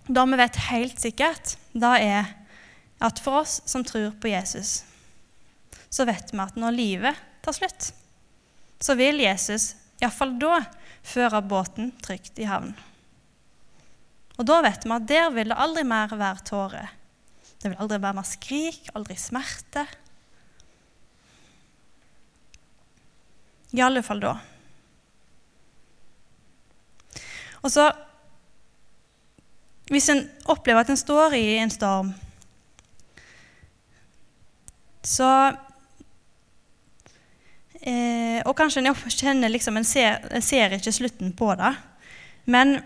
Det 0.08 0.24
vi 0.28 0.40
vet 0.40 0.62
helt 0.72 1.02
sikkert, 1.02 1.56
da 1.74 1.96
er 2.00 2.32
at 3.02 3.20
for 3.22 3.42
oss 3.42 3.60
som 3.70 3.84
tror 3.86 4.12
på 4.22 4.32
Jesus, 4.32 4.84
så 5.90 6.06
vet 6.10 6.34
vi 6.34 6.42
at 6.42 6.58
når 6.60 6.78
livet 6.78 7.22
tar 7.46 7.58
slutt, 7.58 7.92
så 8.82 8.96
vil 8.98 9.22
Jesus 9.22 9.76
iallfall 10.02 10.38
da 10.42 10.62
føre 11.06 11.42
båten 11.46 11.92
trygt 12.02 12.40
i 12.42 12.48
havn. 12.50 12.74
Og 14.40 14.48
da 14.50 14.62
vet 14.66 14.86
vi 14.86 14.94
at 14.96 15.10
der 15.10 15.30
vil 15.34 15.52
det 15.52 15.60
aldri 15.60 15.84
mer 15.86 16.14
være 16.18 16.46
tårer. 16.48 16.94
Det 17.62 17.70
vil 17.70 17.82
aldri 17.84 18.00
være 18.02 18.18
mer 18.18 18.26
skrik, 18.26 18.88
aldri 18.98 19.18
smerte. 19.20 19.86
I 23.78 23.84
alle 23.86 24.02
fall 24.04 24.24
da. 24.24 24.34
Og 27.62 27.70
så 27.70 27.86
Hvis 29.92 30.08
en 30.14 30.24
opplever 30.50 30.86
at 30.86 30.92
en 30.92 31.00
står 31.00 31.36
i 31.36 31.46
en 31.60 31.74
storm, 31.74 32.14
så 35.02 35.28
eh, 37.82 38.38
Og 38.46 38.54
kanskje 38.54 38.84
en 38.84 38.94
kjenner 38.94 39.50
liksom 39.50 39.80
En 39.80 39.88
ser, 39.88 40.22
en 40.30 40.44
ser 40.46 40.76
ikke 40.78 40.94
slutten 40.94 41.32
på 41.34 41.50
det. 41.58 41.72
Men 42.46 42.78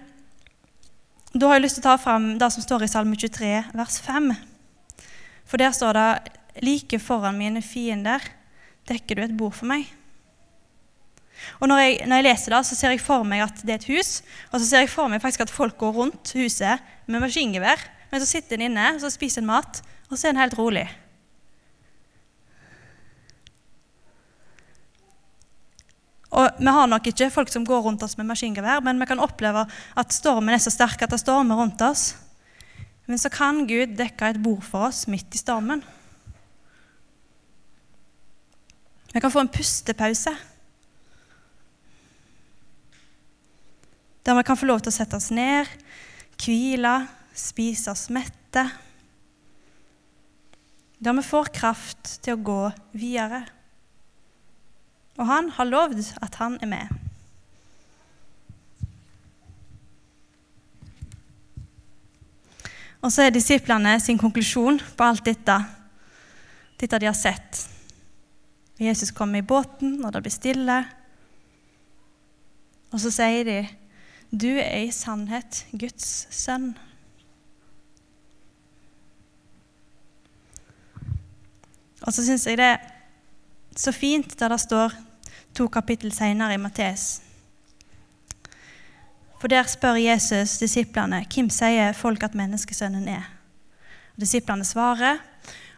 da 1.35 1.49
har 1.49 1.57
jeg 1.57 1.65
lyst 1.65 1.77
til 1.79 1.83
å 1.83 1.89
ta 1.89 1.97
fram 1.99 2.29
det 2.39 2.47
som 2.55 2.63
står 2.63 2.85
i 2.85 2.87
Salme 2.87 3.17
23, 3.19 3.51
vers 3.75 3.99
5. 3.99 4.31
For 5.43 5.59
der 5.59 5.75
står 5.75 5.99
det 5.99 6.09
Like 6.63 6.99
foran 7.03 7.35
mine 7.35 7.59
fiender 7.59 8.23
dekker 8.87 9.19
du 9.19 9.25
et 9.25 9.35
bord 9.35 9.57
for 9.57 9.67
meg. 9.67 9.89
Og 11.59 11.69
når 11.71 11.81
jeg, 11.81 11.95
når 12.07 12.21
jeg, 12.21 12.27
leser 12.27 12.55
det, 12.55 12.61
så 12.65 12.77
ser 12.77 12.93
jeg 12.95 13.03
for 13.03 13.25
meg 13.27 13.45
at 13.45 13.63
det 13.63 13.73
er 13.73 13.81
et 13.81 13.89
hus. 13.93 14.19
Og 14.51 14.59
så 14.59 14.67
ser 14.67 14.85
jeg 14.85 14.91
for 14.93 15.11
meg 15.11 15.23
faktisk 15.23 15.45
at 15.45 15.53
folk 15.53 15.77
går 15.81 15.95
rundt 15.95 16.35
huset 16.37 16.83
med 17.07 17.23
maskingevær. 17.23 17.81
Men 18.11 18.21
så 18.21 18.29
sitter 18.29 18.59
en 18.59 18.69
inne 18.69 18.91
så 19.01 19.11
spiser 19.13 19.43
en 19.43 19.49
mat, 19.49 19.81
og 20.09 20.17
så 20.17 20.29
er 20.29 20.35
en 20.35 20.43
helt 20.43 20.57
rolig. 20.57 20.85
Og 26.35 26.59
Vi 26.59 26.71
har 26.77 26.87
nok 26.91 27.07
ikke 27.07 27.31
folk 27.31 27.51
som 27.51 27.65
går 27.65 27.85
rundt 27.85 28.03
oss 28.03 28.17
med 28.19 28.27
maskingevær, 28.27 28.81
men 28.83 28.99
vi 28.99 29.07
kan 29.07 29.23
oppleve 29.23 29.65
at 29.95 30.13
stormen 30.13 30.53
er 30.53 30.59
så 30.63 30.73
sterk 30.73 31.01
at 31.01 31.11
det 31.11 31.21
stormer 31.21 31.55
rundt 31.55 31.81
oss. 31.81 32.15
Men 33.07 33.21
så 33.21 33.29
kan 33.29 33.63
Gud 33.69 33.95
dekke 33.95 34.33
et 34.33 34.41
bord 34.43 34.63
for 34.65 34.89
oss 34.89 35.05
midt 35.07 35.35
i 35.35 35.39
stormen. 35.39 35.83
Vi 39.13 39.21
kan 39.23 39.31
få 39.31 39.45
en 39.45 39.51
pustepause. 39.51 40.33
Der 44.25 44.33
vi 44.33 44.43
kan 44.43 44.57
få 44.57 44.65
lov 44.65 44.81
til 44.81 44.89
å 44.89 44.95
sette 44.95 45.19
oss 45.19 45.29
ned, 45.29 45.69
hvile, 46.41 46.95
spise 47.37 47.91
oss 47.93 48.07
mette. 48.09 48.63
Der 50.97 51.13
vi 51.13 51.25
får 51.25 51.51
kraft 51.53 52.15
til 52.25 52.33
å 52.33 52.45
gå 52.47 52.61
videre. 52.97 53.43
Og 55.19 55.29
han 55.29 55.51
har 55.53 55.69
lovd 55.69 56.01
at 56.25 56.39
han 56.41 56.57
er 56.57 56.71
med. 56.71 56.95
Og 63.05 63.13
så 63.13 63.27
er 63.27 63.35
disiplene 63.35 63.93
sin 64.01 64.17
konklusjon 64.17 64.81
på 64.97 65.05
alt 65.05 65.27
dette, 65.27 65.59
dette 66.81 66.99
de 66.99 67.05
har 67.05 67.17
sett. 67.17 67.67
Jesus 68.81 69.13
kommer 69.13 69.39
i 69.39 69.45
båten, 69.45 69.99
og 70.01 70.09
det 70.11 70.25
blir 70.25 70.33
stille. 70.33 70.81
Og 72.89 72.97
så 73.03 73.13
sier 73.13 73.45
de 73.45 73.59
du 74.31 74.49
er 74.57 74.85
i 74.85 74.91
sannhet 74.91 75.65
Guds 75.71 76.27
sønn. 76.33 76.73
Og 82.05 82.13
så 82.13 82.25
syns 82.25 82.45
jeg 82.45 82.59
det 82.59 82.65
er 82.75 82.81
så 83.75 83.91
fint 83.95 84.35
da 84.39 84.49
det 84.51 84.59
står 84.61 84.93
to 85.55 85.67
kapittel 85.71 86.11
senere 86.13 86.55
i 86.55 86.61
Mattes. 86.61 87.21
For 89.39 89.51
der 89.51 89.67
spør 89.69 89.97
Jesus 89.99 90.57
disiplene 90.61 91.23
hvem 91.29 91.49
sier 91.53 91.95
folk 91.97 92.23
at 92.23 92.37
menneskesønnen 92.37 93.07
er. 93.11 93.25
Disiplene 94.19 94.65
svarer, 94.65 95.19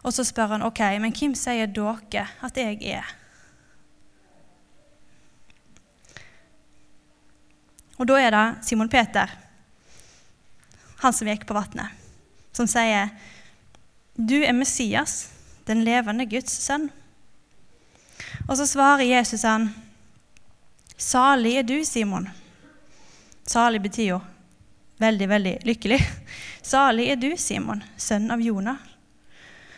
og 0.04 0.14
så 0.14 0.24
spør 0.24 0.54
han 0.56 0.66
ok, 0.66 0.80
men 1.02 1.16
hvem 1.16 1.34
sier 1.36 1.68
dere 1.68 2.28
at 2.46 2.58
jeg 2.58 2.78
er? 2.86 3.08
Og 7.98 8.08
da 8.10 8.20
er 8.22 8.34
det 8.34 8.68
Simon 8.68 8.90
Peter, 8.90 9.32
han 11.02 11.14
som 11.14 11.30
gikk 11.30 11.46
på 11.50 11.58
vannet, 11.58 11.94
som 12.54 12.68
sier, 12.70 13.10
'Du 14.18 14.42
er 14.42 14.54
Messias, 14.54 15.30
den 15.66 15.84
levende 15.84 16.26
Guds 16.26 16.52
sønn.' 16.52 16.90
Og 18.48 18.58
så 18.58 18.66
svarer 18.66 19.06
Jesus 19.06 19.44
han, 19.44 19.74
'Salig 20.98 21.58
er 21.58 21.64
du, 21.64 21.84
Simon.' 21.86 22.30
Salig 23.48 23.82
betyr 23.82 24.08
jo 24.08 24.22
veldig, 24.98 25.30
veldig 25.30 25.56
lykkelig. 25.64 26.00
Salig 26.62 27.08
er 27.12 27.16
du, 27.16 27.32
Simon, 27.38 27.84
sønn 27.98 28.32
av 28.32 28.42
Jonah. 28.42 28.78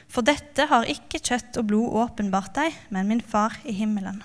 For 0.09 0.25
dette 0.25 0.65
har 0.71 0.89
ikke 0.89 1.21
kjøtt 1.21 1.59
og 1.61 1.67
blod 1.69 1.97
åpenbart 2.03 2.55
deg, 2.55 2.73
men 2.89 3.11
min 3.11 3.21
far 3.21 3.59
i 3.63 3.75
himmelen. 3.77 4.23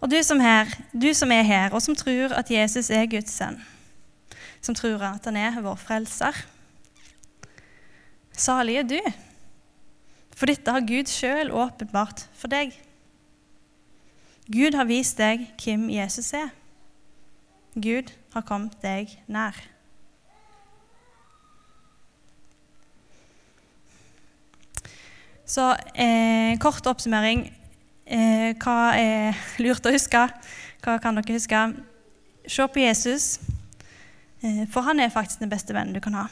Og 0.00 0.10
du 0.10 0.18
som, 0.22 0.40
her, 0.40 0.70
du 0.92 1.10
som 1.14 1.32
er 1.34 1.42
her, 1.42 1.72
og 1.74 1.82
som 1.82 1.96
tror 1.98 2.34
at 2.38 2.50
Jesus 2.50 2.90
er 2.94 3.08
Guds 3.10 3.34
sønn, 3.34 3.58
som 4.62 4.74
tror 4.74 5.02
at 5.02 5.24
han 5.26 5.36
er 5.36 5.58
vår 5.62 5.78
frelser. 5.80 6.36
Salig 8.38 8.76
er 8.78 8.86
du, 8.86 9.00
for 10.38 10.46
dette 10.46 10.70
har 10.70 10.86
Gud 10.86 11.10
sjøl 11.10 11.50
åpenbart 11.50 12.28
for 12.38 12.50
deg. 12.52 12.76
Gud 14.46 14.78
har 14.78 14.86
vist 14.86 15.18
deg 15.18 15.48
hvem 15.58 15.88
Jesus 15.90 16.30
er. 16.38 16.52
Gud 17.74 18.14
har 18.32 18.46
kommet 18.46 18.78
deg 18.80 19.10
nær. 19.26 19.58
Så 25.48 25.72
eh, 25.96 26.54
kort 26.60 26.86
oppsummering. 26.86 27.48
Eh, 28.08 28.54
hva 28.56 28.94
er 28.96 29.36
lurt 29.60 29.84
å 29.84 29.90
huske? 29.92 30.20
Hva 30.80 30.94
kan 30.96 31.18
dere 31.18 31.34
huske? 31.34 31.58
Se 32.48 32.64
på 32.64 32.80
Jesus, 32.80 33.38
eh, 34.40 34.62
for 34.72 34.80
han 34.86 35.00
er 35.00 35.12
faktisk 35.12 35.42
den 35.42 35.50
beste 35.52 35.74
vennen 35.76 35.92
du 35.92 36.00
kan 36.00 36.14
ha. 36.16 36.22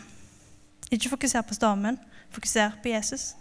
Ikke 0.91 1.11
fokuser 1.13 1.45
på 1.45 1.55
stormen, 1.55 1.99
fokuser 2.33 2.73
på 2.81 2.89
Jesus. 2.89 3.35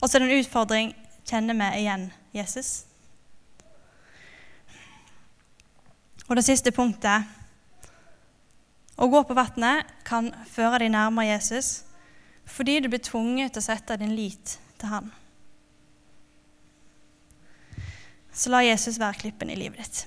Og 0.00 0.08
så 0.08 0.18
er 0.18 0.24
det 0.24 0.32
en 0.32 0.42
utfordring 0.42 0.90
kjenner 1.30 1.54
vi 1.54 1.84
igjen 1.84 2.08
Jesus. 2.34 2.84
Og 6.26 6.34
det 6.36 6.44
siste 6.44 6.72
punktet 6.72 7.28
Å 8.96 9.06
gå 9.08 9.22
på 9.26 9.34
vannet 9.34 9.88
kan 10.04 10.28
føre 10.46 10.78
deg 10.78 10.92
nærmere 10.92 11.32
Jesus 11.32 11.84
fordi 12.46 12.80
du 12.80 12.88
blir 12.90 13.00
tvunget 13.00 13.54
til 13.54 13.62
å 13.62 13.64
sette 13.64 13.96
din 13.96 14.12
lit 14.14 14.58
til 14.82 14.90
han. 14.90 15.12
Så 18.32 18.50
la 18.50 18.64
Jesus 18.64 18.98
være 18.98 19.20
klippen 19.22 19.52
i 19.52 19.58
livet 19.60 19.78
ditt. 19.78 20.04